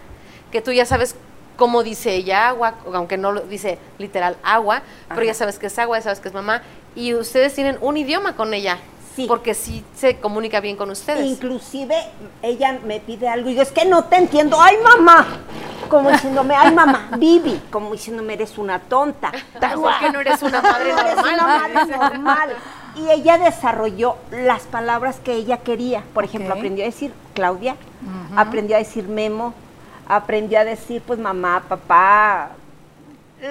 [0.50, 1.16] que tú ya sabes
[1.56, 5.78] cómo dice ella agua, aunque no lo dice literal agua, pero ya sabes que es
[5.78, 6.62] agua, ya sabes que es mamá,
[6.94, 8.78] y ustedes tienen un idioma con ella.
[9.16, 9.24] Sí.
[9.26, 11.24] Porque sí se comunica bien con ustedes.
[11.24, 11.96] Inclusive
[12.42, 14.60] ella me pide algo y yo, es que no te entiendo.
[14.60, 15.26] ¡Ay, mamá!
[15.88, 17.08] Como diciéndome, ¡ay, mamá!
[17.16, 17.62] Vivi.
[17.70, 19.32] Como diciéndome, eres una tonta.
[19.74, 21.34] ¿Por qué no eres una madre No eres normal?
[21.34, 22.50] una madre normal.
[22.96, 26.02] Y ella desarrolló las palabras que ella quería.
[26.12, 27.76] Por ejemplo, aprendió a decir Claudia,
[28.36, 29.54] aprendió a decir Memo,
[30.08, 32.50] aprendió a decir pues mamá, papá,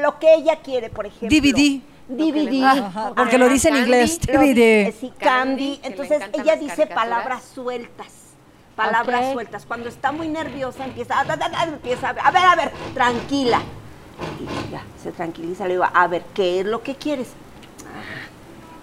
[0.02, 1.30] lo que ella quiere, por ejemplo.
[1.30, 1.82] DVD.
[2.08, 2.64] DVD.
[2.64, 4.20] Ajá, porque lo dice en inglés.
[4.20, 4.94] DVD.
[5.00, 8.08] sí, Candy, Entonces ella dice palabras sueltas.
[8.76, 9.66] Palabras sueltas.
[9.66, 12.56] Cuando está muy nerviosa empieza, a, da, da, da, empieza a ver, a ver, a
[12.56, 13.62] ver, tranquila.
[14.40, 15.66] Y ya, se tranquiliza.
[15.66, 17.30] Le digo, a ver, ¿qué es lo que quieres?
[17.86, 18.28] Ah.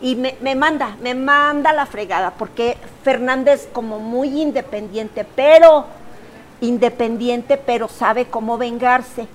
[0.01, 5.87] Y me, me manda, me manda la fregada, porque Fernández como muy independiente, pero
[6.61, 9.29] independiente, pero sabe cómo vengarse.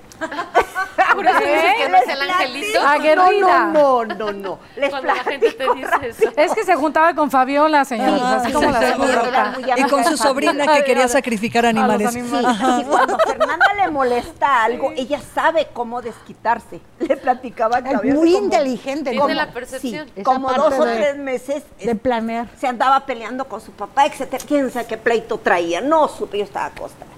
[1.14, 2.80] Por eso dices que no es el Les angelito.
[2.80, 2.88] platico.
[2.88, 3.64] Aguerrida.
[3.72, 4.58] No, no, no, no.
[4.76, 6.32] Les Cuando la gente te dice eso.
[6.36, 9.82] Es que se juntaba con Fabiola, señores, Sí, así sí, como sí, la sí, Y
[9.84, 12.12] con su sobrina que quería sacrificar animales.
[12.12, 12.56] Sí, animales.
[12.80, 16.80] y cuando Fernanda le molesta algo, ella sabe cómo desquitarse.
[17.00, 19.10] Le platicaba que había muy como- inteligente.
[19.10, 20.08] Tiene como- la percepción.
[20.14, 22.48] Sí, como dos o tres meses de planear.
[22.58, 24.44] se andaba peleando con su papá, etcétera.
[24.46, 25.80] Quién sabe qué pleito traía.
[25.80, 27.10] No supe, yo estaba acostada.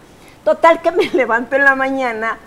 [0.45, 2.39] Total que me levanto en la mañana.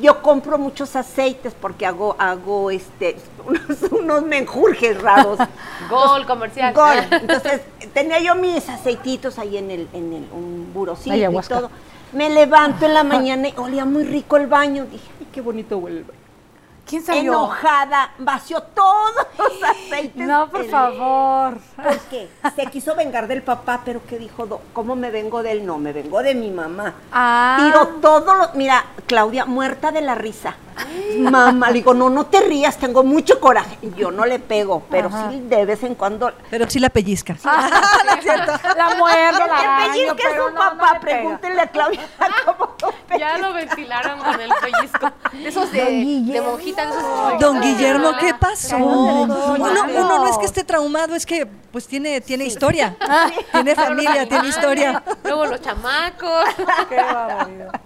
[0.00, 5.38] Yo compro muchos aceites porque hago, hago este, unos, unos menjurjes raros.
[5.90, 6.72] Gol comercial.
[6.74, 6.96] Gol.
[7.10, 11.70] Entonces, tenía yo mis aceititos ahí en el, en el un burocito y todo.
[12.12, 14.84] Me levanto en la mañana y olía muy rico el baño.
[14.84, 16.19] Dije, ay, qué bonito huele el baño.
[16.90, 17.32] ¿Quién salió?
[17.32, 20.26] Enojada, vació todos los aceites.
[20.26, 21.58] No, por en- favor.
[21.76, 22.28] ¿Por qué?
[22.56, 24.60] Se quiso vengar del papá, pero ¿qué dijo?
[24.72, 25.64] ¿Cómo me vengo de él?
[25.64, 26.94] No, me vengo de mi mamá.
[27.12, 27.58] Ah.
[27.60, 28.50] Tiró todo lo...
[28.54, 30.56] Mira, Claudia, muerta de la risa.
[31.18, 33.78] Mamá, le digo, no, no te rías, tengo mucho coraje.
[33.82, 36.32] Y Yo no le pego, pero sí de vez en cuando...
[36.50, 37.36] Pero sí la pellizca.
[38.76, 41.00] La muerdo, la El araño, pellizco es pero su no, no papá, pega.
[41.00, 42.00] pregúntenle a Claudia
[42.46, 42.74] cómo
[43.10, 45.10] lo Ya lo ventilaron con el pellizco.
[45.44, 46.79] Esos de, de monjita,
[47.40, 48.76] Don Guillermo, ¿qué pasó?
[48.76, 49.84] Uno, no.
[49.84, 52.96] uno no es que esté traumado, es que pues tiene, tiene historia.
[53.52, 55.02] Tiene familia, tiene historia.
[55.24, 56.44] Luego los chamacos.
[56.88, 57.80] Qué barbaridad.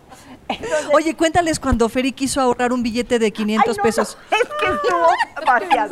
[0.92, 4.18] Oye, cuéntales cuando Feri quiso ahorrar un billete de 500 Ay, no, pesos.
[4.30, 5.90] no, es que estuvo vaciado.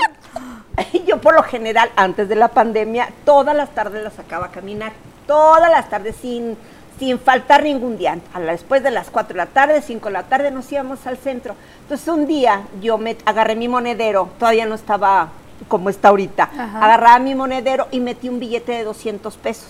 [1.06, 4.92] Yo por lo general, antes de la pandemia, todas las tardes la sacaba a caminar.
[5.26, 6.56] Todas las tardes, sin,
[7.02, 8.16] sin faltar ningún día.
[8.32, 11.04] A la- después de las 4 de la tarde, 5 de la tarde, nos íbamos
[11.04, 11.56] al centro.
[11.80, 15.30] Entonces un día yo me agarré mi monedero, todavía no estaba
[15.66, 16.48] como está ahorita.
[16.80, 19.66] Agarraba mi monedero y metí un billete de 200 pesos.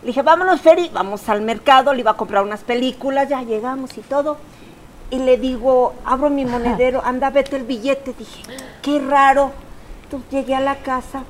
[0.00, 3.98] Le dije, vámonos, Feri, vamos al mercado, le iba a comprar unas películas, ya llegamos
[3.98, 4.38] y todo.
[5.10, 8.14] Y le digo, abro mi monedero, anda, vete el billete.
[8.18, 8.42] Dije,
[8.80, 9.52] qué raro.
[10.04, 11.24] Entonces llegué a la casa.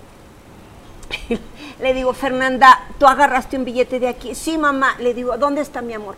[1.80, 4.34] le digo, Fernanda, ¿tú agarraste un billete de aquí?
[4.34, 4.96] Sí, mamá.
[4.98, 6.16] Le digo, ¿dónde está mi amor?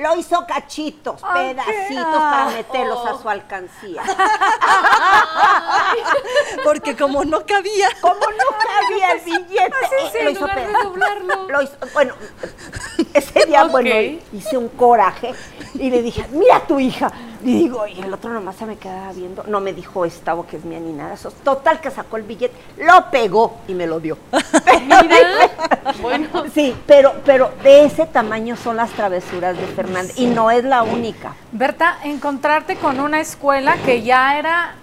[0.00, 4.02] Lo hizo cachitos, Ay, pedacitos para meterlos a su alcancía.
[6.64, 7.88] Porque como no cabía.
[8.00, 9.74] Como no cabía el billete,
[10.12, 10.46] sí, lo hizo.
[10.46, 12.14] Lo bueno,
[13.12, 13.90] ese día, bueno,
[14.32, 15.34] hice un coraje
[15.74, 17.12] y le dije, mira a tu hija.
[17.42, 19.44] Y digo, y el otro nomás se me quedaba viendo.
[19.44, 21.14] No me dijo Estavo que es mía ni nada.
[21.14, 24.18] Eso, total que sacó el billete, lo pegó y me lo dio.
[26.00, 29.66] Bueno, Sí, pero, pero de ese tamaño son las travesuras de
[30.16, 31.34] Y no es la única.
[31.52, 34.74] Berta, encontrarte con una escuela que ya era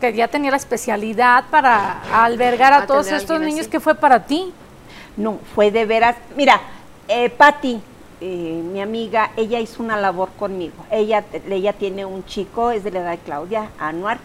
[0.00, 3.70] que ya tenía la especialidad para albergar a, A todos estos niños así.
[3.70, 4.52] que fue para ti.
[5.16, 6.16] No, fue de veras.
[6.36, 6.60] Mira,
[7.08, 7.80] eh, Patti,
[8.20, 10.74] eh, mi amiga, ella hizo una labor conmigo.
[10.90, 14.18] Ella, ella tiene un chico, es de la edad de Claudia, Anuar.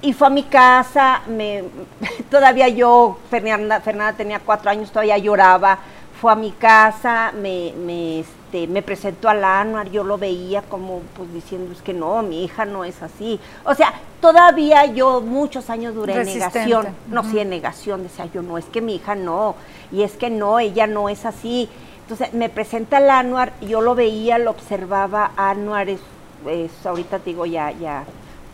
[0.00, 1.64] Y fue a mi casa, me,
[2.30, 5.78] todavía yo, Fernanda, Fernanda tenía cuatro años, todavía lloraba.
[6.20, 11.00] Fue a mi casa, me, me, este, me presentó al Anuar, yo lo veía como
[11.16, 13.40] pues diciendo, es que no, mi hija no es así.
[13.64, 16.86] O sea, todavía yo muchos años duré en negación.
[17.08, 19.54] No, sí, en negación, decía yo, no, es que mi hija no,
[19.90, 21.68] y es que no, ella no es así.
[22.02, 26.00] Entonces me presenta el Anuar, yo lo veía, lo observaba, Anuar es,
[26.46, 28.04] es- ahorita te digo, ya, ya,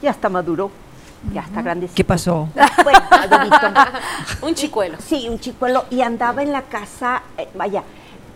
[0.00, 0.70] ya está maduro,
[1.34, 1.88] ya está grande.
[1.92, 2.48] ¿Qué pasó?
[2.84, 3.00] Bueno,
[4.42, 4.96] un chicuelo.
[5.00, 7.82] Sí, un chicuelo, y andaba en la casa, eh, vaya,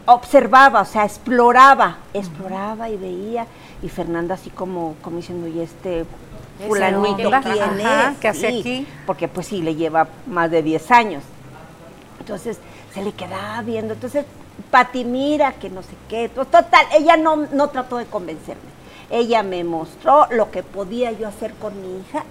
[0.07, 3.47] observaba, o sea, exploraba, exploraba y veía,
[3.83, 6.05] y Fernanda así como, como diciendo, y este
[6.67, 8.19] fulanito, ¿quién es?
[8.21, 8.87] ¿qué hace Sí, aquí?
[9.07, 11.23] Porque pues sí, le lleva más de 10 años.
[12.21, 12.59] Entonces,
[12.95, 14.25] se le quedaba viendo, entonces,
[14.71, 18.71] Pati, mira, que no sé qué, pues, total, ella no, no trató de convencerme.
[19.11, 22.25] Ella me mostró lo que podía yo hacer con mi hija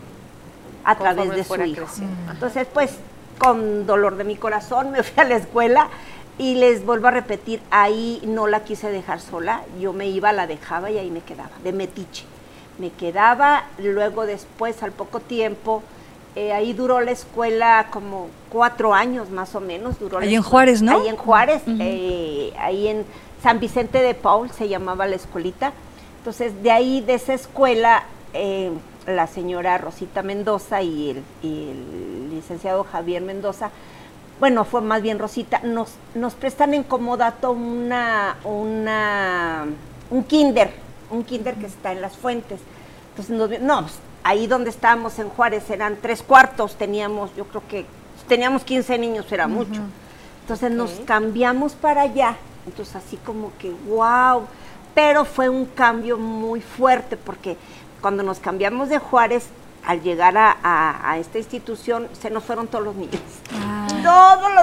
[0.84, 1.86] a Conforme través de su hijo.
[1.86, 2.32] creciendo.
[2.32, 2.92] Entonces, pues,
[3.38, 5.90] con dolor de mi corazón me fui a la escuela
[6.42, 10.48] y les vuelvo a repetir, ahí no la quise dejar sola, yo me iba, la
[10.48, 12.26] dejaba y ahí me quedaba, de metiche.
[12.80, 15.84] Me quedaba, luego después, al poco tiempo,
[16.36, 20.00] eh, ahí duró la escuela como cuatro años más o menos.
[20.00, 20.50] Duró Ahí en escuela.
[20.50, 21.00] Juárez, ¿no?
[21.00, 23.06] Ahí en Juárez, eh, ahí en
[23.44, 25.74] San Vicente de Paul se llamaba la escuelita.
[26.18, 28.72] Entonces, de ahí, de esa escuela, eh,
[29.06, 33.70] la señora Rosita Mendoza y el, y el licenciado Javier Mendoza,
[34.42, 39.66] bueno, fue más bien Rosita, nos, nos prestan en comodato una, una,
[40.10, 40.74] un kinder,
[41.12, 42.60] un kinder que está en las fuentes.
[43.12, 47.62] Entonces, nos no, pues, ahí donde estábamos en Juárez eran tres cuartos, teníamos, yo creo
[47.70, 47.86] que
[48.28, 49.82] teníamos 15 niños, era mucho.
[50.42, 54.44] Entonces nos cambiamos para allá, entonces así como que, wow,
[54.96, 57.58] pero fue un cambio muy fuerte porque
[58.02, 59.46] cuando nos cambiamos de Juárez,
[59.86, 63.20] al llegar a, a- a esta institución, se nos fueron todos los niños.
[63.94, 64.01] Los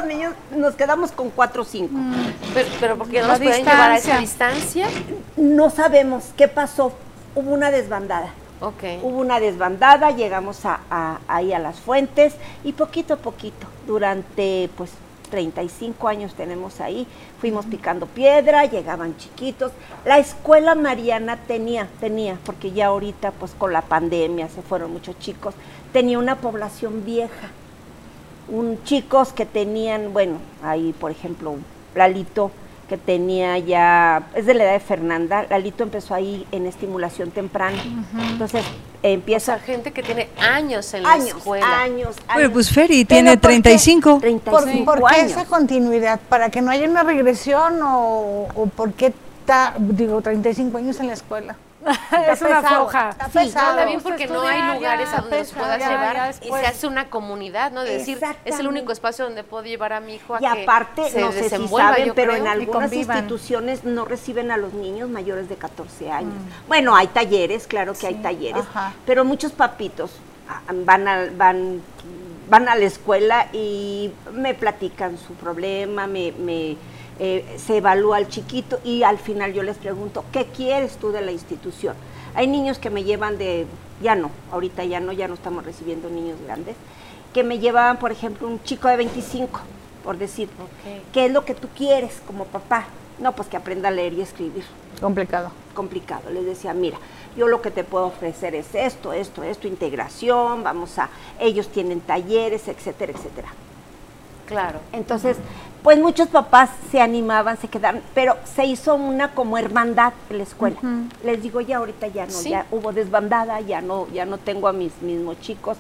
[0.09, 1.95] niños, nos quedamos con cuatro o cinco.
[2.55, 4.89] Pero, pero porque no nos pueden llevar a esa distancia.
[5.37, 6.93] No sabemos qué pasó,
[7.35, 8.33] hubo una desbandada.
[9.05, 14.69] Hubo una desbandada, llegamos a, a- ahí a las fuentes y poquito a poquito, durante
[14.77, 14.91] pues
[15.31, 17.07] 35 años tenemos ahí,
[17.41, 19.73] fuimos picando piedra, llegaban chiquitos.
[20.05, 25.19] La escuela Mariana tenía, tenía, porque ya ahorita pues con la pandemia se fueron muchos
[25.19, 25.55] chicos,
[25.93, 27.49] tenía una población vieja.
[28.51, 31.57] Un chicos que tenían, bueno, ahí por ejemplo,
[31.95, 32.51] Lalito,
[32.89, 37.77] que tenía ya, es de la edad de Fernanda, Lalito empezó ahí en estimulación temprana.
[38.31, 41.83] Entonces O empieza sea, gente que tiene años en la años, escuela.
[41.83, 42.51] años, Bueno, años.
[42.55, 43.61] pues Feri Pero tiene ¿por qué?
[43.61, 44.11] 35.
[44.13, 45.33] ¿Por, 35 por qué años.
[45.33, 46.19] esa continuidad?
[46.31, 49.13] ¿Para que no haya una regresión o, o por qué
[49.45, 51.57] ta- digo, 35 años en la escuela?
[52.33, 53.11] Es una floja.
[53.11, 53.77] está Sí, pesado.
[53.77, 56.67] También porque no hay lugares ya, a donde los puedas ya, llevar ya y se
[56.67, 57.83] hace una comunidad, ¿no?
[57.83, 60.63] De decir, es el único espacio donde puedo llevar a mi hijo a Y que
[60.63, 62.43] aparte, se no sé si desenvuelva, saben, yo pero creo.
[62.43, 66.35] en algunas instituciones no reciben a los niños mayores de 14 años.
[66.67, 68.93] Bueno, hay talleres, claro que hay talleres, ajá.
[69.07, 70.11] pero muchos papitos
[70.49, 71.81] ah, van a, van,
[72.49, 76.77] van a la escuela y me platican su problema, me, me,
[77.19, 81.21] eh, se evalúa al chiquito y al final yo les pregunto, ¿qué quieres tú de
[81.21, 81.97] la institución?
[82.35, 83.67] Hay niños que me llevan de,
[84.03, 86.77] ya no, ahorita ya no, ya no estamos recibiendo niños grandes,
[87.33, 89.61] que me llevaban, por ejemplo, un chico de 25,
[90.05, 90.49] por decir.
[91.13, 92.87] ¿qué es lo que tú quieres como papá?
[93.19, 94.65] No, pues que aprenda a leer y escribir
[95.01, 95.51] Complicado.
[95.75, 96.31] complicado.
[96.31, 96.99] Les decía, mira,
[97.37, 101.11] yo lo que te puedo ofrecer es esto, esto, esto, integración, vamos a,
[101.41, 103.49] ellos tienen talleres, etcétera, etcétera.
[104.49, 104.81] Claro.
[104.93, 105.37] Entonces,
[105.83, 110.43] pues muchos papás se animaban, se quedaron, pero se hizo una como hermandad en la
[110.45, 110.77] escuela.
[111.23, 112.49] Les digo, ya ahorita ya no, Sí.
[112.51, 115.77] ya hubo desbandada, ya no, ya no tengo a mis mismos chicos,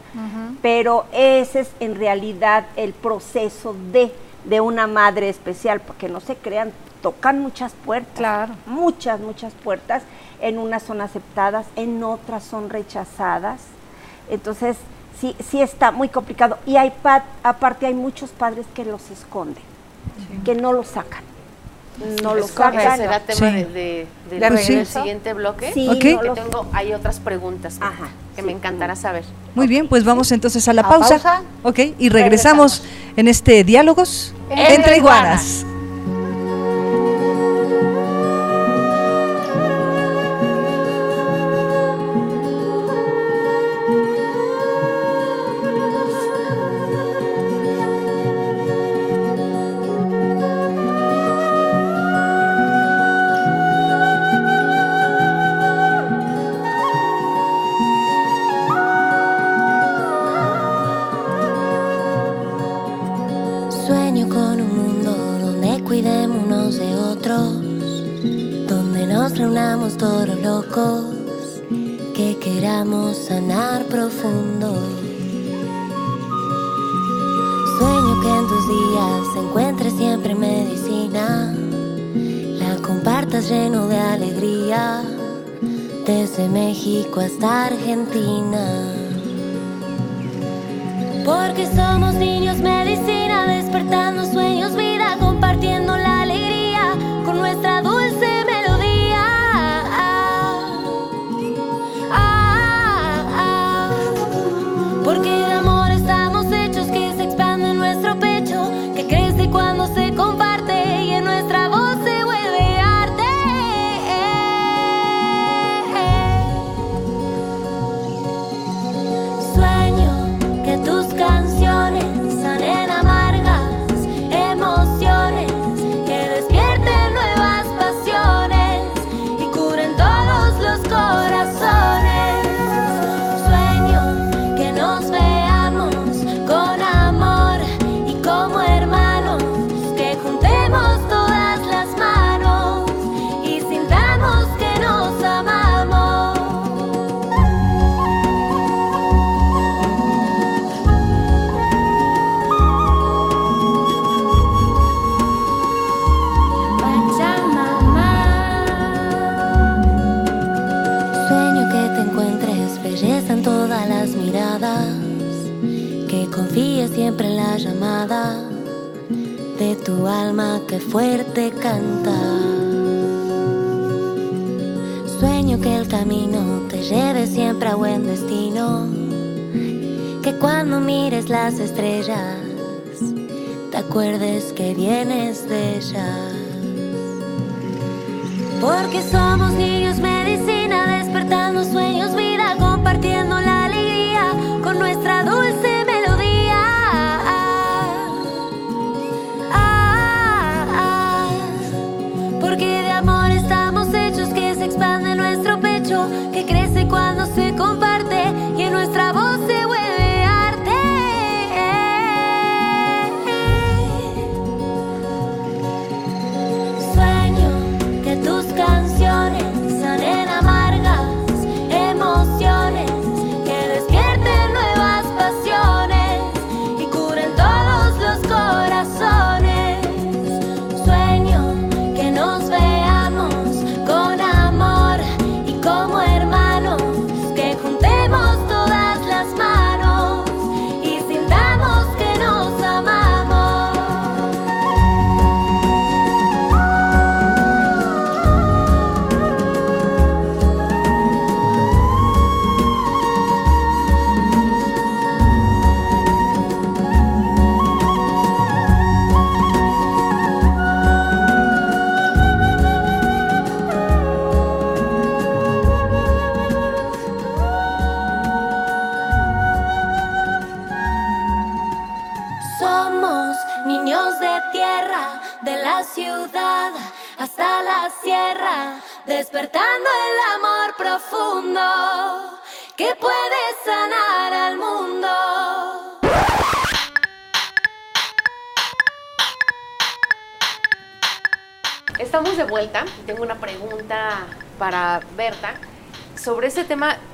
[0.61, 4.13] pero ese es en realidad el proceso de,
[4.45, 6.71] de una madre especial, porque no se crean,
[7.03, 8.55] tocan muchas puertas, Claro.
[8.67, 10.03] muchas, muchas puertas,
[10.43, 13.61] en unas son aceptadas, en otras son rechazadas.
[14.31, 14.77] Entonces,
[15.21, 16.59] sí, sí está muy complicado.
[16.67, 19.63] Y hay pa- aparte hay muchos padres que los esconden,
[20.45, 21.23] que no los sacan.
[22.23, 22.97] No los sacan.
[22.97, 23.57] será tema Sí.
[23.57, 24.99] de, de- del- ¿De regreso?
[25.01, 25.73] siguiente bloque.
[25.73, 25.95] Sí, Ok.
[25.95, 28.47] no Que los- tengo, hay otras preguntas Ajá, que sí.
[28.47, 29.25] me encantará saber.
[29.57, 31.09] Muy bien, pues vamos entonces a la ¿A pausa.
[31.19, 31.43] pausa?
[31.65, 32.85] Ok, y regresamos
[33.17, 35.67] en este Diálogos Entre entre iguanas.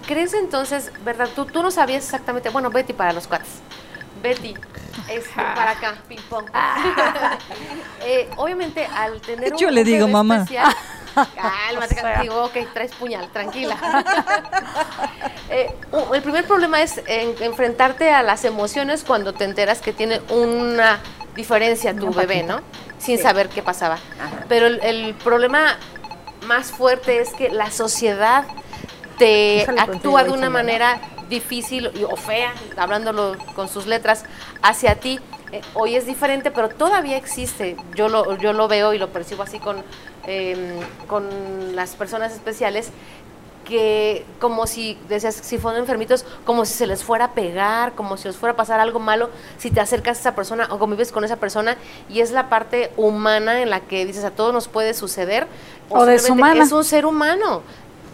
[0.06, 1.28] ¿Crees entonces, verdad?
[1.34, 3.48] Tú, tú no sabías exactamente, bueno, Betty para los cuates.
[4.22, 4.54] Betty,
[5.08, 6.46] este, para acá, ping pong.
[8.06, 10.36] Eh, obviamente, al tener un Yo le digo, mamá.
[10.44, 10.74] especial-
[11.14, 13.76] Cálmate, digo, ok, traes puñal, tranquila.
[15.50, 15.74] Eh,
[16.12, 20.98] el primer problema es en- enfrentarte a las emociones cuando te enteras que tiene una
[21.36, 22.60] diferencia tu bebé, ¿no?
[22.98, 23.22] Sin Sí.
[23.22, 23.94] saber qué pasaba.
[23.94, 24.44] Ajá.
[24.48, 25.76] Pero el, el problema
[26.46, 28.44] más fuerte es que la sociedad
[29.18, 34.24] te actúa de una manera difícil y- o fea, hablándolo con sus letras,
[34.62, 35.18] hacia ti.
[35.52, 37.76] Eh, hoy es diferente, pero todavía existe.
[37.94, 39.82] Yo lo, yo lo veo y lo percibo así con,
[40.26, 42.90] em, con las personas especiales
[43.64, 48.18] que como si, decías, si fueran enfermitos, como si se les fuera a pegar, como
[48.18, 51.12] si les fuera a pasar algo malo, si te acercas a esa persona o convives
[51.12, 51.78] con esa persona,
[52.10, 55.46] y es la parte humana en la que dices, a todos nos puede suceder,
[55.88, 56.62] O deshumana.
[56.62, 57.62] Es un ser humano,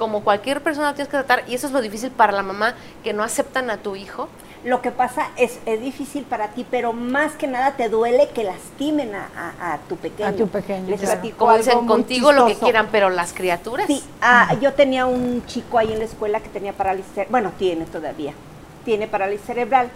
[0.01, 2.74] como cualquier persona lo tienes que tratar, y eso es lo difícil para la mamá,
[3.05, 4.28] que no aceptan a tu hijo.
[4.64, 8.44] Lo que pasa es, es difícil para ti, pero más que nada te duele que
[8.44, 9.28] lastimen a,
[9.61, 10.28] a- a tu pequeño.
[10.28, 11.14] A tu pequeño, Les claro.
[11.20, 13.86] platico Como algo dicen, contigo lo que quieran, pero las criaturas.
[13.86, 17.84] Sí, ah, yo tenía un chico ahí en la escuela que tenía parálisis, bueno, tiene
[17.84, 18.32] todavía,
[18.86, 19.90] tiene parálisis cerebral.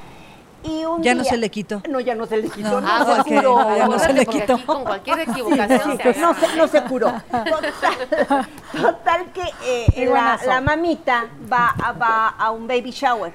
[0.64, 1.82] Y un Ya no se le quitó.
[1.88, 2.80] No, ya no se le quitó.
[2.80, 3.58] No, no, Ah, se curó.
[3.60, 4.54] no, ya no se le quitó.
[4.54, 6.48] aquí con cualquier equivocación sí, se no, agarra.
[6.48, 7.12] se, no se curó.
[7.30, 10.06] Total, total que eh,
[10.46, 13.32] la, mamita va, a- va a un baby shower.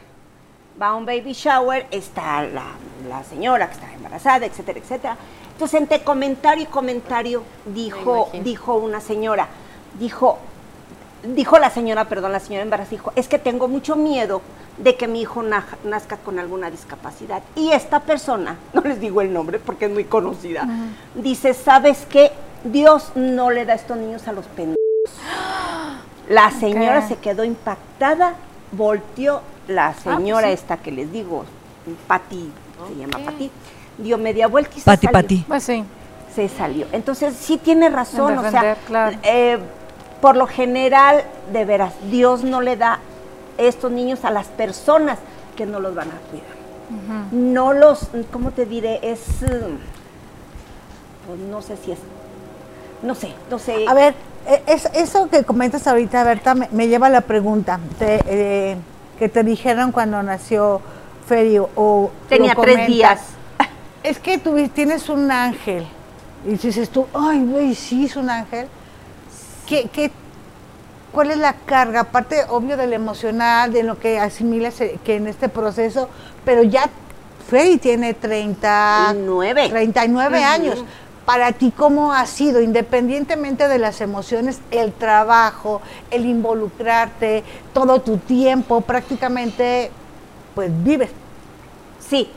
[0.81, 2.63] Va a un baby shower, está la,
[3.07, 5.17] la señora que está embarazada, etcétera, etcétera.
[5.51, 9.47] Entonces, entre comentario y comentario, dijo, dijo una señora,
[9.99, 10.39] dijo,
[11.23, 14.41] dijo la señora, perdón, la señora embarazada, dijo, es que tengo mucho miedo
[14.79, 17.41] de que mi hijo na- nazca con alguna discapacidad.
[17.55, 20.67] Y esta persona, no les digo el nombre porque es muy conocida,
[21.15, 22.31] dice, ¿sabes qué?
[22.63, 24.75] Dios no le da a estos niños a los pendejos.
[26.29, 28.35] La señora se quedó impactada,
[28.71, 30.63] volteó la señora pues sí.
[30.63, 31.43] esta que les digo,
[32.07, 32.51] Pati,
[32.87, 33.25] se llama.
[33.25, 33.51] Pati,
[33.97, 35.45] dio media vuelta y se Pati, salió Pati.
[35.47, 35.83] Pues sí.
[36.35, 36.85] se salió.
[36.91, 39.17] Entonces sí tiene razón, o sea, claro.
[39.23, 39.57] eh,
[40.21, 42.99] por lo general, de veras, Dios no le da
[43.59, 45.19] estos niños a las personas
[45.55, 46.59] que no los van a cuidar.
[47.31, 48.99] No los, ¿cómo te diré?
[49.03, 49.21] Es,
[51.27, 51.99] pues no sé si es,
[53.03, 53.85] no sé, no sé.
[53.87, 54.15] A ver,
[54.47, 58.77] eh, es- eso que comentas ahorita, Berta, me, me lleva a la pregunta te- eh,
[59.19, 60.81] que te dijeron cuando nació
[61.27, 63.21] Feri o Tenía tres días.
[64.01, 65.85] Es que tú tienes un ángel
[66.47, 68.67] y dices tú, ay, güey, sí es un ángel.
[69.67, 70.09] ¿Qué, qué,
[71.11, 72.01] ¿Cuál es la carga?
[72.01, 76.09] Aparte, obvio, del emocional, de lo que asimilas eh, que en este proceso,
[76.45, 76.89] pero ya
[77.47, 79.69] Freddy tiene 30, 39.
[79.69, 80.85] 39 años.
[81.25, 87.43] Para ti, ¿cómo ha sido, independientemente de las emociones, el trabajo, el involucrarte,
[87.73, 89.91] todo tu tiempo, prácticamente,
[90.55, 91.11] pues vives
[92.09, 92.29] Sí.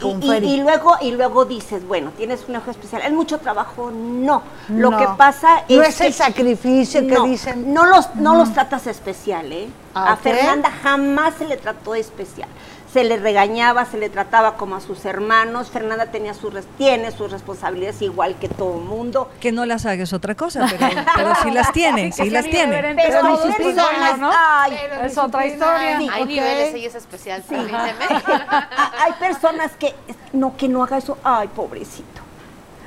[0.00, 3.02] Con y, y- luego y luego dices, bueno, tienes un ojo especial.
[3.02, 3.90] ¿Es mucho trabajo?
[3.90, 4.42] No.
[4.68, 7.72] Lo que pasa es No es que el sacrificio que no, dicen.
[7.72, 9.68] No los, no los tratas especial, ¿eh?
[9.94, 10.20] Ah, a ok.
[10.20, 12.48] Fernanda jamás se le trató especial.
[12.92, 15.70] Se le regañaba, se le trataba como a sus hermanos.
[15.70, 19.30] Fernanda tenía sus res- tiene sus responsabilidades igual que todo el mundo.
[19.40, 20.86] Que no las hagas otra cosa, pero,
[21.16, 22.96] pero sí las tiene, sí las tiene.
[22.96, 24.30] Pero pues, disciplina, bueno, ¿no?
[24.34, 25.98] ay, Es otra historia.
[25.98, 27.92] Sí, Hay niveles, ella es especial, permíteme.
[28.52, 29.94] Ah, Hay personas que
[30.32, 31.16] no, que no haga eso.
[31.22, 32.20] Ay, pobrecito.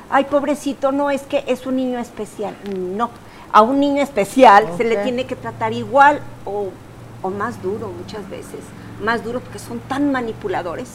[0.10, 2.56] Ay, pobrecito, no es que es un niño especial.
[2.76, 3.10] No.
[3.54, 6.70] A un niño especial se le tiene que tratar igual o,
[7.22, 8.60] o más duro muchas veces.
[9.04, 10.88] Más duro porque son tan manipuladores.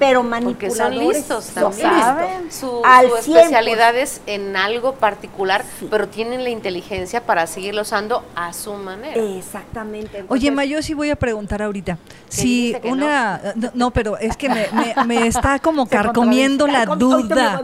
[0.00, 0.76] Pero Porque manipuladores.
[0.76, 2.42] son listos son también.
[2.42, 2.54] listos.
[2.60, 3.36] Su, Al su 100%.
[3.36, 5.86] especialidad es en algo particular, Sí.
[5.90, 9.14] pero tienen la inteligencia para seguirlo usando a su manera.
[9.22, 10.24] Exactamente.
[10.28, 11.98] Oye, Ma, yo sí voy a preguntar ahorita.
[12.28, 13.40] Si una.
[13.54, 17.62] No, no, pero es que me, me- me está como carcomiendo la duda.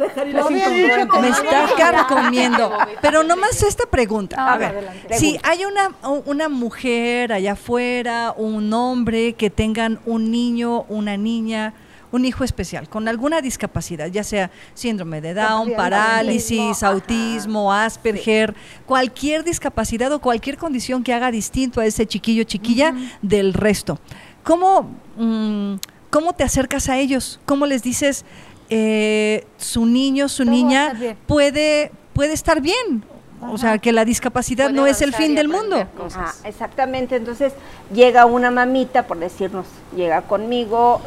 [1.21, 2.71] Me está carcomiendo.
[3.03, 4.37] Pero nomás esta pregunta.
[4.39, 5.19] Ah, A ver, adelante.
[5.19, 5.91] si hay una,
[6.25, 11.75] una mujer allá afuera, un hombre que tengan un niño, una niña,
[12.13, 18.55] un hijo especial con alguna discapacidad, ya sea síndrome de Down, parálisis, autismo, Asperger,
[18.87, 23.99] cualquier discapacidad o cualquier condición que haga distinto a ese chiquillo, chiquilla del resto.
[24.45, 25.75] ¿Cómo, mm,
[26.11, 27.41] ¿Cómo te acercas a ellos?
[27.45, 28.25] ¿Cómo les dices,
[28.71, 30.93] eh, su niño, su niña
[31.27, 33.05] puede, puede estar bien?
[33.51, 35.87] O sea, que la discapacidad Puede no es el fin del mundo.
[36.07, 37.17] Ajá, exactamente.
[37.17, 37.53] Entonces
[37.93, 41.01] llega una mamita, por decirnos, llega conmigo,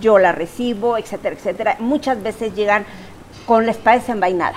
[0.00, 1.76] yo la recibo, etcétera, etcétera.
[1.78, 2.84] Muchas veces llegan
[3.46, 4.56] con la espada desenvainada,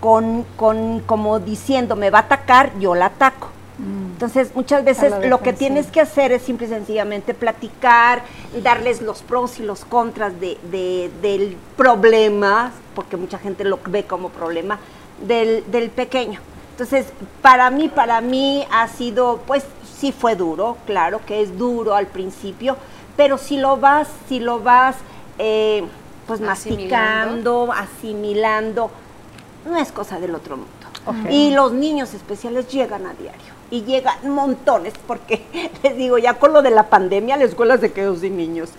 [0.00, 3.48] con, con como diciendo, me va a atacar, yo la ataco.
[3.76, 8.22] Entonces, muchas veces lo que tienes que hacer es simple y sencillamente platicar,
[8.62, 14.04] darles los pros y los contras de, de- del problema, porque mucha gente lo ve
[14.04, 14.78] como problema,
[15.26, 16.40] del, del pequeño.
[16.72, 17.06] Entonces,
[17.42, 19.64] para mí, para mí ha sido, pues
[19.98, 22.76] sí fue duro, claro que es duro al principio,
[23.16, 24.96] pero si lo vas, si lo vas,
[25.38, 25.84] eh,
[26.26, 27.66] pues Asimilando.
[27.66, 28.90] masticando, asimilando,
[29.70, 30.70] no es cosa del otro mundo.
[31.30, 33.52] Y los niños especiales llegan a diario.
[33.70, 35.44] Y llegan montones, porque
[35.82, 38.70] les digo, ya con lo de la pandemia, la escuela se quedó sin niños.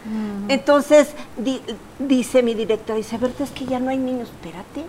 [0.48, 1.62] Entonces, di-
[2.00, 4.84] dice mi directora, dice, Berta, es que ya no hay niños, espérate.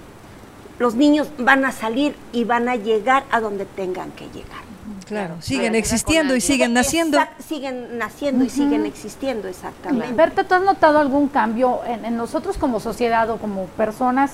[0.78, 4.64] Los niños van a salir y van a llegar a donde tengan que llegar.
[5.06, 7.18] Claro, siguen existiendo y siguen naciendo.
[7.18, 10.12] Exact- siguen naciendo y siguen existiendo, exactamente.
[10.14, 14.32] Berta, ¿tú has notado algún cambio en, en nosotros como sociedad o como personas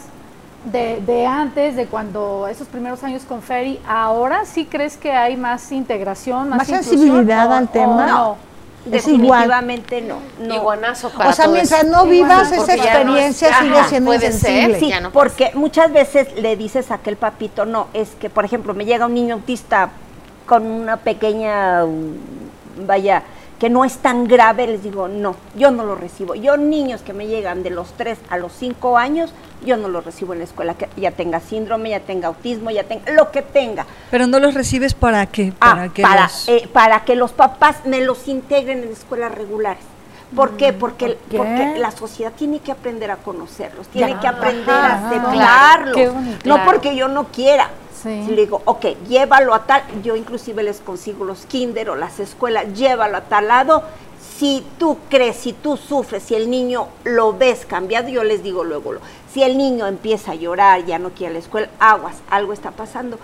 [0.72, 5.36] de, de antes, de cuando esos primeros años con Ferry, ahora sí crees que hay
[5.36, 8.34] más integración, más, Más inclusión, sensibilidad o- al o tema?
[8.84, 8.96] No?
[8.96, 9.42] Es igual.
[9.48, 10.18] Definitivamente no.
[10.40, 10.54] no.
[10.54, 14.26] Iguanazo para O sea, mientras no vivas esa no es- experiencia, ajá, sigue siendo puede
[14.26, 14.78] insensible.
[14.80, 18.44] ser, Sí, no porque muchas veces le dices a aquel papito, no, es que, por
[18.44, 19.90] ejemplo, me llega un niño autista
[20.46, 21.82] con una pequeña,
[22.86, 23.22] vaya,
[23.62, 26.34] que no es tan grave, les digo, no, yo no lo recibo.
[26.34, 29.32] Yo niños que me llegan de los 3 a los 5 años,
[29.64, 32.82] yo no los recibo en la escuela, que ya tenga síndrome, ya tenga autismo, ya
[32.82, 33.86] tenga, lo que tenga.
[34.10, 37.30] Pero no los recibes para que Ah, para que para, los- eh, para que los
[37.30, 39.84] papás me los integren en escuelas regulares.
[40.34, 40.72] ¿Por qué?
[40.72, 41.36] Porque, ¿por qué?
[41.36, 44.20] porque la sociedad tiene que aprender a conocerlos, tiene Ya.
[44.20, 45.94] que aprender Ajá, a aceptarlos.
[45.94, 46.10] Qué.
[46.48, 47.70] No porque yo no quiera.
[48.02, 48.26] Sí.
[48.28, 52.74] Le digo, ok, llévalo a tal, yo inclusive les consigo los kinder o las escuelas,
[52.74, 53.82] llévalo a tal lado.
[54.38, 58.64] Si tú crees, si tú sufres, si el niño lo ves cambiado, yo les digo
[58.64, 58.94] luego,
[59.32, 63.18] si el niño empieza a llorar, ya no quiere la escuela, aguas, algo está pasando.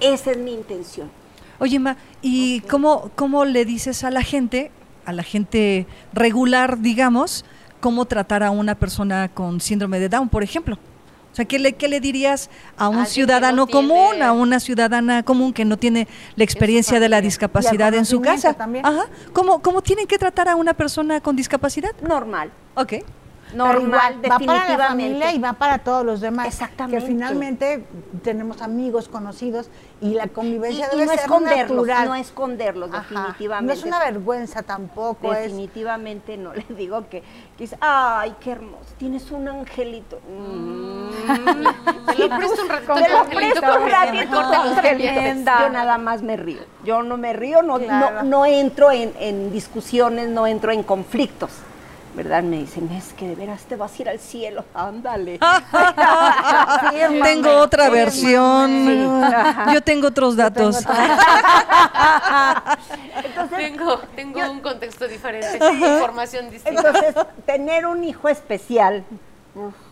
[0.00, 1.10] Esa es mi intención.
[1.58, 4.70] Oye, Ma, ¿y cómo, cómo le dices a la gente,
[5.04, 7.44] a la gente regular, digamos,
[7.80, 10.78] cómo tratar a una persona con síndrome de Down, por ejemplo?
[11.32, 14.58] O sea, ¿qué le, qué le dirías a un ciudadano no tiene- común, a una
[14.60, 18.54] ciudadana común que no tiene la experiencia de la discapacidad en su casa?
[18.54, 18.84] también.
[18.84, 19.04] Ajá.
[19.32, 21.90] ¿Cómo, ¿Cómo tienen que tratar a una persona con discapacidad?
[22.02, 22.50] Normal.
[22.74, 22.94] Ok.
[23.54, 24.84] Normal, igual, va para la definitivamente.
[24.88, 26.46] familia y va para todos los demás.
[26.46, 27.00] Exactamente.
[27.00, 27.84] Que finalmente
[28.22, 29.70] tenemos amigos, conocidos
[30.00, 32.08] y la convivencia y debe no ser esconderlos, natural.
[32.08, 33.00] no esconderlos, Ajá.
[33.08, 33.66] definitivamente.
[33.74, 36.52] No es una vergüenza tampoco, es Definitivamente no.
[36.54, 37.22] Les digo que,
[37.80, 40.20] ay, qué hermoso, tienes un angelito.
[40.28, 41.08] Mm.
[42.16, 42.94] Te lo presto un ratito.
[42.94, 45.60] Te lo presto un ratito.
[45.60, 46.60] Yo nada más me río.
[46.84, 48.22] Yo no me río, no, Claro.
[48.22, 51.50] no, no entro en, en discusiones, no entro en conflictos.
[52.14, 52.42] ¿Verdad?
[52.42, 54.64] Me dicen, es que de veras te vas a ir al cielo.
[54.74, 55.38] Ándale.
[57.22, 59.24] tengo otra Sí, versión.
[59.24, 59.72] Ajá.
[59.74, 60.78] Yo tengo otros datos.
[63.56, 66.88] Tengo, tengo un contexto diferente, información distinta.
[66.88, 69.04] Entonces, tener un hijo especial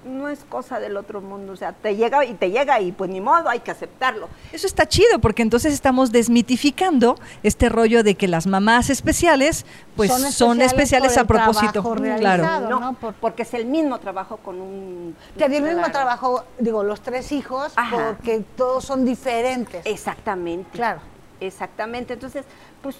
[0.04, 1.52] no es cosa del otro mundo.
[1.52, 4.28] O sea, te llega y te llega y pues ni modo, hay que aceptarlo.
[4.52, 10.12] Eso está chido porque entonces estamos desmitificando este rollo de que las mamás especiales pues
[10.32, 11.94] son, especiales, por a el propósito.
[12.18, 12.68] Claro.
[12.68, 12.94] No, ¿no?
[12.94, 15.16] Por- porque es el mismo trabajo con un...
[15.36, 18.14] Te el mismo trabajo, digo, los tres hijos, Ajá.
[18.16, 19.84] porque todos son diferentes.
[19.86, 20.70] Exactamente.
[20.72, 21.00] Claro.
[21.40, 22.14] Exactamente.
[22.14, 22.44] Entonces,
[22.82, 22.96] pues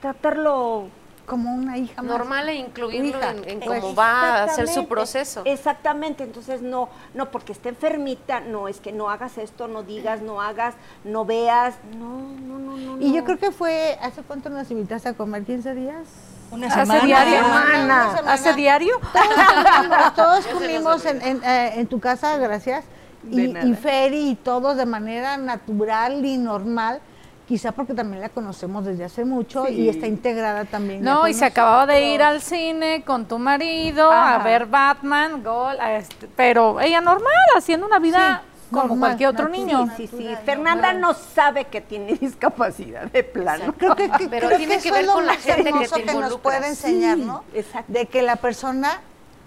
[0.00, 0.88] tratarlo
[1.26, 2.18] Como una hija más.
[2.18, 3.30] Normal e incluirlo hija.
[3.30, 5.42] en, en cómo va a ser su proceso.
[5.44, 10.20] Exactamente, entonces no, no porque esté enfermita, no es que no hagas esto, no digas,
[10.20, 13.00] no hagas, no veas, no, no, no, no.
[13.00, 13.14] Y no.
[13.16, 15.44] yo creo que fue, ¿hace cuánto nos invitaste a comer?
[15.46, 16.06] ¿15 días?
[16.50, 17.04] Una ¿Hace semana.
[17.04, 17.38] diario?
[17.38, 18.32] Una semana.
[18.32, 19.00] ¿Hace diario?
[19.12, 22.84] Todos, todos comimos en, en, eh, en tu casa, gracias.
[23.30, 27.00] Y, y Feri y todos de manera natural y normal,
[27.46, 31.02] quizá porque también la conocemos desde hace mucho y está integrada también.
[31.02, 35.78] No, y se acababa de ir al cine con tu marido a ver Batman, Gol,
[35.80, 39.66] a este, pero ella normal, haciendo una vida Sí, como normal, cualquier otro natural.
[39.66, 39.88] niño.
[39.96, 43.74] Sí, sí, Fernanda no sabe que tiene discapacidad de plano.
[43.76, 45.42] Creo que, que- Pero creo tiene que que eso ver es lo con la más
[45.44, 47.44] gente que te que nos puede enseñar, ¿no?
[47.54, 47.92] exacto.
[47.92, 49.00] De que la persona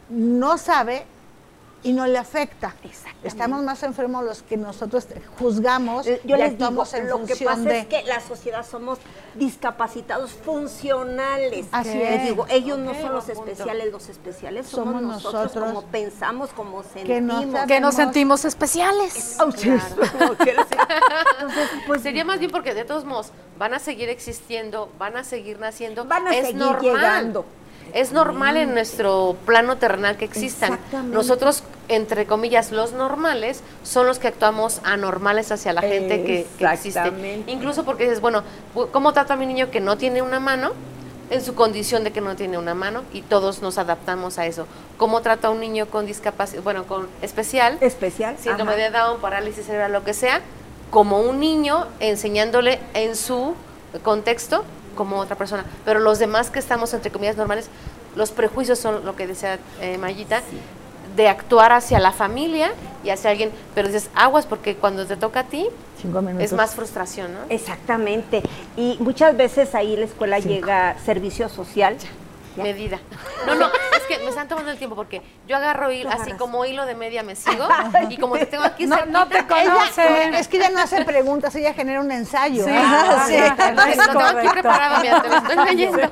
[0.09, 1.05] no sabe
[1.87, 2.75] y no le afecta.
[3.23, 5.07] Estamos más enfermos los que nosotros
[5.39, 7.79] juzgamos Eh, Yo y les digo, en lo que función pasa de...
[7.79, 8.99] es que la sociedad somos
[9.35, 11.65] discapacitados funcionales.
[11.71, 12.23] Así Les es.
[12.23, 15.65] digo, ellos no son los especiales, los especiales somos, Somos nosotros, nosotros.
[15.65, 17.65] como pensamos, como Que no sentimos.
[17.67, 17.95] Que nos Sabemos.
[17.95, 19.37] sentimos especiales.
[19.39, 19.83] Oh, que eres-
[21.39, 25.23] Entonces, Pues sería más bien porque de todos modos van a seguir existiendo, van a
[25.23, 26.05] seguir naciendo.
[26.05, 26.81] van a es seguir normal.
[26.81, 27.45] llegando.
[27.93, 30.79] Es normal en nuestro plano terrenal que existan.
[31.11, 36.65] Nosotros, entre comillas, los normales, son los que actuamos anormales hacia la gente que, que
[36.65, 37.43] existe.
[37.47, 38.43] Incluso porque dices, bueno,
[38.91, 40.71] ¿cómo trato a mi niño que no tiene una mano?
[41.29, 44.65] En su condición de que no tiene una mano y todos nos adaptamos a eso.
[44.95, 47.77] ¿Cómo trato a un niño con discapacidad, bueno, con especial?
[47.81, 48.37] Especial.
[48.39, 48.81] síndrome ajá.
[48.81, 50.39] de Down, parálisis cerebral, lo que sea,
[50.89, 53.55] como un niño enseñándole en su
[54.03, 54.63] contexto
[54.97, 55.63] como otra persona.
[55.85, 57.69] Pero los demás que estamos, entre comillas, normales,
[58.17, 60.41] los prejuicios son lo que decía eh, Mayita,
[61.15, 62.71] de actuar hacia la familia
[63.03, 65.67] y hacia alguien, pero dices aguas porque cuando te toca a ti
[66.39, 67.39] es más frustración, ¿no?
[67.49, 68.43] Exactamente.
[68.75, 71.95] Y muchas veces ahí la escuela llega servicio social.
[72.63, 72.99] Medida.
[73.45, 76.31] No, no, es que me están tomando el tiempo porque yo agarro hilo, Lo así
[76.33, 77.67] como hilo de media me sigo
[78.09, 80.29] y como te tengo aquí No, no te conoce.
[80.37, 82.63] Es que ella no hace preguntas, ella genera un ensayo.
[82.65, 83.35] Sí, Ah, sí.
[83.35, 86.11] Entonces, lo tengo aquí preparado, mira, te lo estoy leyendo.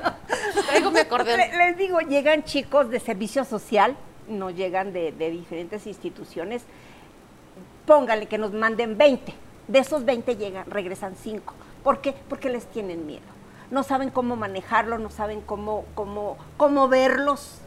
[0.68, 1.38] Traigo mi acordeón.
[1.38, 3.96] Le- Les digo, llegan chicos de servicio social,
[4.28, 6.62] no llegan de, de diferentes instituciones.
[7.86, 9.32] Póngale que nos manden 20.
[9.68, 11.54] De esos 20 llegan, regresan 5.
[11.84, 12.14] ¿Por qué?
[12.28, 13.22] Porque les tienen miedo.
[13.70, 17.58] No saben cómo manejarlo, no saben cómo, cómo, cómo verlos.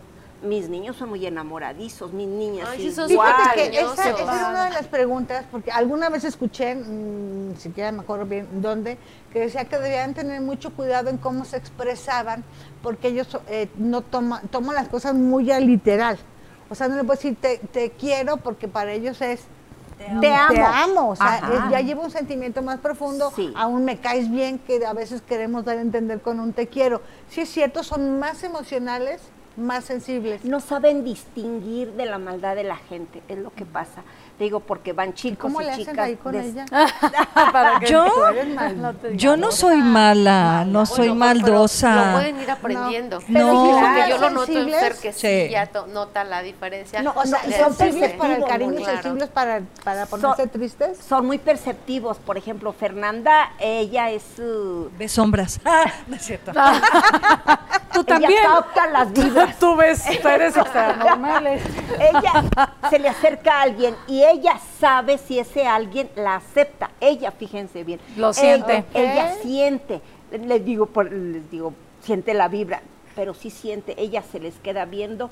[0.41, 3.33] Mis niños son muy enamoradizos, mis niñas Ay, sí, son igual.
[3.53, 7.91] que esa, esa es una de las preguntas, porque alguna vez escuché, mm, ni siquiera
[7.91, 8.97] me acuerdo bien dónde,
[9.33, 12.45] que decía que debían tener mucho cuidado en cómo se expresaban,
[12.81, 16.17] porque ellos eh, no toman, toman las cosas muy a literal.
[16.69, 19.41] O sea, no le puedo decir te, te quiero porque para ellos es
[20.21, 20.53] Te amo.
[20.53, 21.09] Te amo.
[21.09, 23.31] O sea, es- ya lleva un sentimiento más profundo.
[23.35, 23.53] Sí.
[23.55, 27.01] Aún me caes bien, que a veces queremos dar a entender con un te quiero.
[27.29, 29.21] Sí es cierto, son más emocionales,
[29.57, 30.45] más sensibles.
[30.45, 34.03] no saben distinguir de la maldad de la gente, es lo que pasa.
[34.39, 36.65] Te digo, porque van chicos ¿Cómo y le hacen chicas ahí con des- ella?
[37.51, 42.05] Para que Yo- no Yo no soy mala, no soy Bueno, pero- pero maldosa.
[42.05, 43.19] Lo pueden ir aprendiendo.
[43.27, 43.77] No.
[43.79, 44.69] Claro, yo lo noto en.
[44.69, 45.49] Fer que sí, Sí.
[45.51, 47.01] ya to- nota la diferencia.
[47.01, 48.93] No, o sea, son sensibles para el cariño y Claro.
[49.01, 50.97] sensibles para, para ponerse tristes.
[50.99, 52.15] son muy perceptivos.
[52.17, 54.23] Por ejemplo, Fernanda, ella es...
[54.39, 55.59] uh, Ve sombras.
[55.65, 56.53] Ah, no es cierto.
[56.53, 58.43] Tú ella también.
[58.43, 59.59] capta las vibras.
[59.59, 61.61] Tú ves, tú eres extranormales.
[61.99, 62.45] ella
[62.89, 66.91] se le acerca a alguien y ella sabe si ese alguien la acepta.
[66.99, 67.99] Ella, fíjense bien.
[68.17, 68.83] Lo siente.
[68.93, 70.01] Ella, ella siente.
[70.31, 72.81] Les digo, por- les digo, siente la vibra,
[73.15, 73.95] pero sí siente.
[73.97, 75.29] Ella se les queda viendo.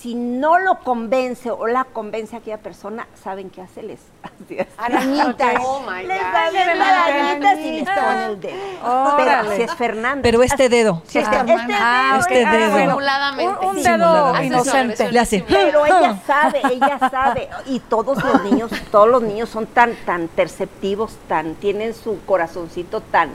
[0.00, 4.58] Si no lo convence o la convence a aquella persona, saben qué hace les así
[4.58, 4.66] es.
[4.76, 5.54] Arañitas.
[5.60, 6.80] Oh my Les God.
[6.80, 8.56] arañitas y les pone el dedo.
[8.82, 9.56] Pero Órale.
[9.56, 10.22] si es Fernanda.
[10.22, 11.02] Pero este dedo.
[11.06, 12.66] si este, Ah, este dedo, ah, este ah, dedo.
[12.66, 14.46] Un, dedo Simuladamente.
[14.46, 15.12] inocente.
[15.12, 15.44] Le hace.
[15.46, 17.48] Pero ella sabe, ella sabe.
[17.66, 23.02] Y todos los niños, todos los niños son tan, tan perceptivos, tan, tienen su corazoncito
[23.02, 23.30] tan,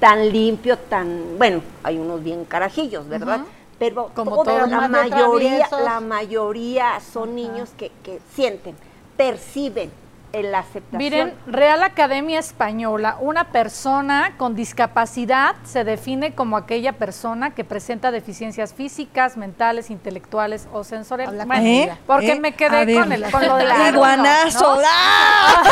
[0.00, 3.40] tan limpio, tan, bueno, hay unos bien carajillos, ¿verdad?
[3.78, 5.80] Pero Como toda la mayoría, traviesos.
[5.82, 8.74] la mayoría son niños que, que sienten,
[9.16, 9.90] perciben
[10.32, 10.98] en la aceptación.
[10.98, 18.10] Miren, Real Academia Española, una persona con discapacidad se define como aquella persona que presenta
[18.10, 21.46] deficiencias físicas, mentales, intelectuales o sensoriales.
[21.60, 21.90] ¿Eh?
[22.06, 22.40] porque ¿Eh?
[22.40, 22.98] me A quedé ver.
[23.02, 24.76] con, el, con lo de la Iguanazo.
[24.76, 24.82] ¿no?
[24.90, 25.62] ¡Ah!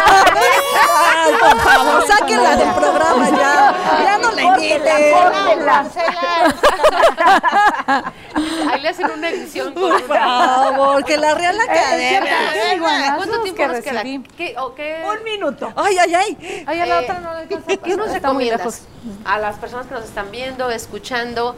[1.40, 3.74] Por favor, sáquenla del programa ya.
[4.04, 6.04] Ya no le Córtenla, inviten.
[8.70, 12.32] Ahí le hacen una edición Por favor, que la Real Academia.
[12.52, 14.02] Qué iguanazos ¿Cuánto tiempo nos queda?
[14.02, 14.24] recibí.
[14.36, 15.72] ¿Qué, o qué, Un minuto.
[15.76, 16.64] Ay, ay, ay.
[16.66, 18.82] Ay, a la Eh, otra no alcanza a ¿Qué nos recomiendas
[19.24, 21.56] a las personas que nos están viendo, escuchando?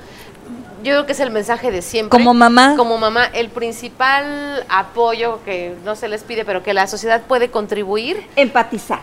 [0.82, 2.16] Yo creo que es el mensaje de siempre.
[2.16, 2.74] Como mamá.
[2.76, 7.50] Como mamá, el principal apoyo que no se les pide, pero que la sociedad puede
[7.50, 9.00] contribuir, Empatizar,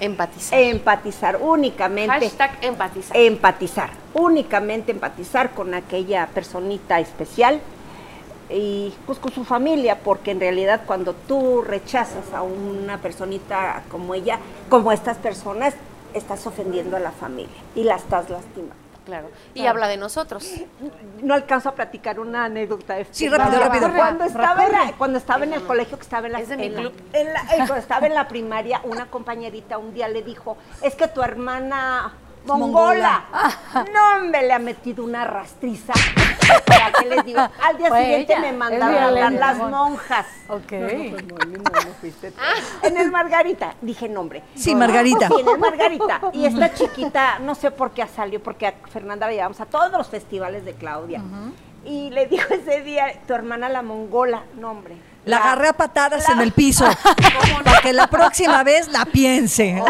[0.00, 0.58] empatizar.
[0.58, 2.12] empatizar únicamente.
[2.12, 3.16] Hashtag empatizar.
[3.16, 7.60] empatizar, únicamente empatizar con aquella personita especial
[8.48, 14.14] y pues con su familia, porque en realidad cuando tú rechazas a una personita como
[14.14, 14.38] ella,
[14.68, 15.74] como estas personas,
[16.14, 18.85] estás ofendiendo a la familia y la estás lastimando.
[19.06, 19.30] Claro.
[19.54, 20.52] Y habla de nosotros.
[21.22, 22.94] No alcanzo a platicar una anécdota.
[22.96, 23.90] de Sí, rápido, rápido.
[23.94, 26.56] Cuando estaba, en la- cuando estaba en el colegio, que estaba en la, Es de
[26.56, 26.92] mi en la- club.
[27.12, 30.96] en la- eh, cuando estaba en la primaria, una compañerita un día le dijo, es
[30.96, 32.14] que tu hermana
[32.46, 33.24] mongola,
[33.92, 35.92] no me le ha metido una rastriza.
[36.64, 37.40] ¿Para qué les digo?
[37.40, 40.26] Al día Fue siguiente ella, me mandaron a hablar las monjas.
[40.48, 40.72] Ok.
[42.82, 44.42] En el Margarita, dije nombre.
[44.54, 45.28] Sí, Margarita.
[45.28, 46.20] Sí, en el Margarita.
[46.32, 49.92] Y esta chiquita, no sé por qué salió, porque a Fernanda la llevamos a todos
[49.92, 51.22] los festivales de Claudia.
[51.84, 54.96] Y le dijo ese día, tu hermana la mongola, no hombre,
[55.26, 56.84] La agarré a patadas en el piso.
[57.64, 59.82] Para que la próxima vez la piense.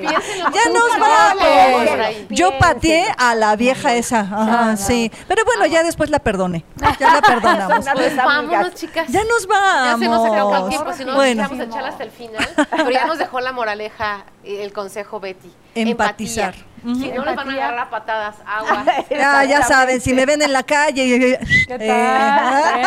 [0.00, 2.16] Piénsenlo Ya nos vamos.
[2.30, 4.20] Yo pateé a la vieja esa.
[4.20, 5.12] Ajá, sí.
[5.28, 6.64] Pero bueno, ya después la perdoné.
[6.98, 7.86] Ya la perdonamos.
[7.94, 9.06] Pues vámonos, chicas.
[9.08, 10.00] Ya nos Ya vamos.
[10.00, 11.42] se nos acabó el tiempo, si no Bueno.
[11.42, 12.48] nos echamos hasta el final.
[12.70, 15.52] Pero ya nos dejó la moraleja, el consejo Betty.
[15.74, 16.54] Empatizar.
[16.54, 16.70] Empatía.
[16.82, 18.84] Si no les van a agarrar a patadas, agua.
[19.10, 21.38] Ya, ya saben, si me ven en la calle.
[21.68, 21.80] ¿Qué tal?
[21.82, 22.82] ¿Eh?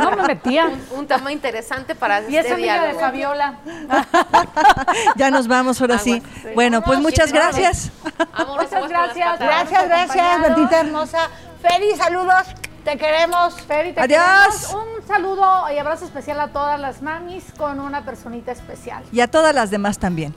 [0.00, 0.66] Yo no me metía.
[0.66, 3.00] Un, un tema interesante para Y esa este amiga de diálogo.
[3.00, 3.54] Fabiola.
[5.16, 6.22] ya nos vamos ahora sí.
[6.54, 7.90] Bueno, pues muchas gracias.
[8.46, 9.38] Muchas gracias.
[9.38, 10.40] Gracias, gracias.
[10.48, 11.28] Betita hermosa.
[11.60, 12.46] Feli, saludos.
[12.84, 13.54] Te queremos.
[13.62, 14.66] Feri, te Adiós.
[14.66, 14.74] queremos.
[14.74, 19.04] Un saludo y abrazo especial a todas las mamis con una personita especial.
[19.12, 20.34] Y a todas las demás también.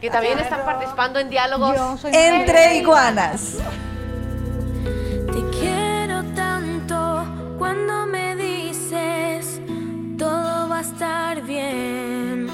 [0.00, 2.04] Que también están participando en diálogos.
[2.04, 3.56] Entre iguanas.
[5.32, 7.24] Te quiero tanto
[7.58, 8.01] cuando
[10.82, 12.48] estar bien.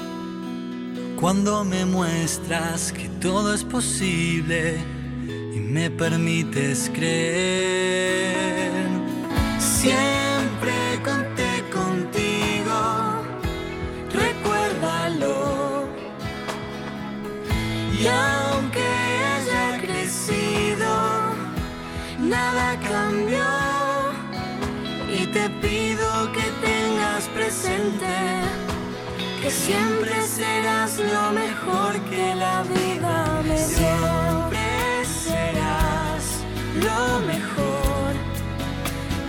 [1.19, 4.77] Cuando me muestras que todo es posible
[5.55, 8.71] y me permites creer.
[9.57, 10.73] Siempre
[11.03, 12.77] conté contigo,
[14.13, 15.89] recuérdalo.
[17.99, 18.87] Y aunque
[19.33, 20.91] haya crecido,
[22.19, 23.88] nada cambió.
[25.11, 28.05] Y te pido que tengas presente
[29.41, 33.67] que siempre serás lo mejor que la vida me dio.
[33.67, 36.23] Siempre serás
[36.75, 38.13] lo mejor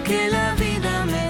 [0.05, 1.30] que la vida me.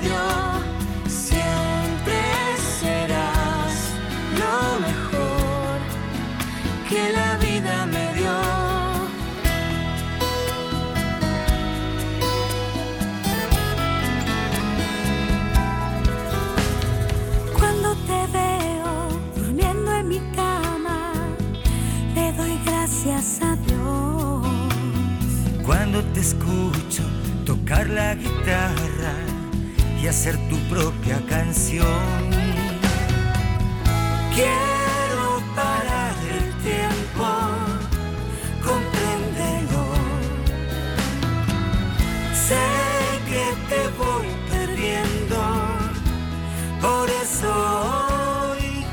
[26.01, 27.03] Te escucho
[27.45, 29.15] tocar la guitarra
[30.03, 32.31] y hacer tu propia canción.
[34.35, 37.27] Quiero parar el tiempo,
[38.65, 39.85] compréndelo.
[42.35, 42.67] Sé
[43.29, 45.39] que te voy perdiendo,
[46.81, 47.51] por eso
[48.51, 48.85] hoy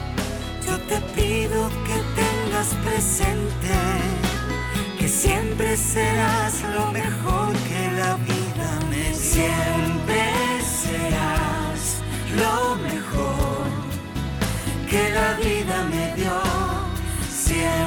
[0.68, 3.76] yo te pido que tengas presente
[5.00, 6.37] que siempre serás
[9.48, 10.24] Siempre
[10.62, 12.02] serás
[12.36, 13.68] lo mejor
[14.90, 16.42] que la vida me dio.
[17.30, 17.87] Siempre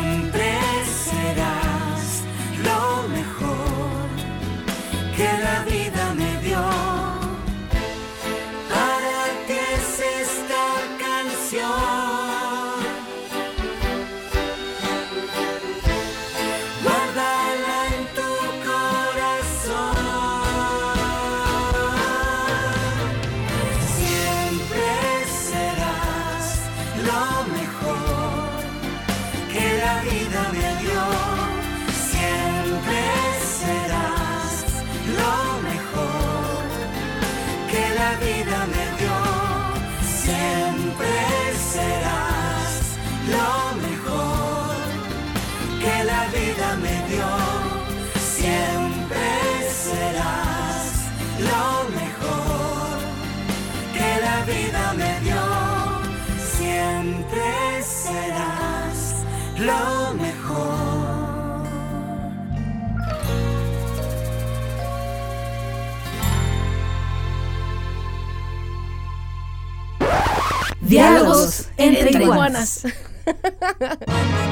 [72.51, 72.85] Iguanas.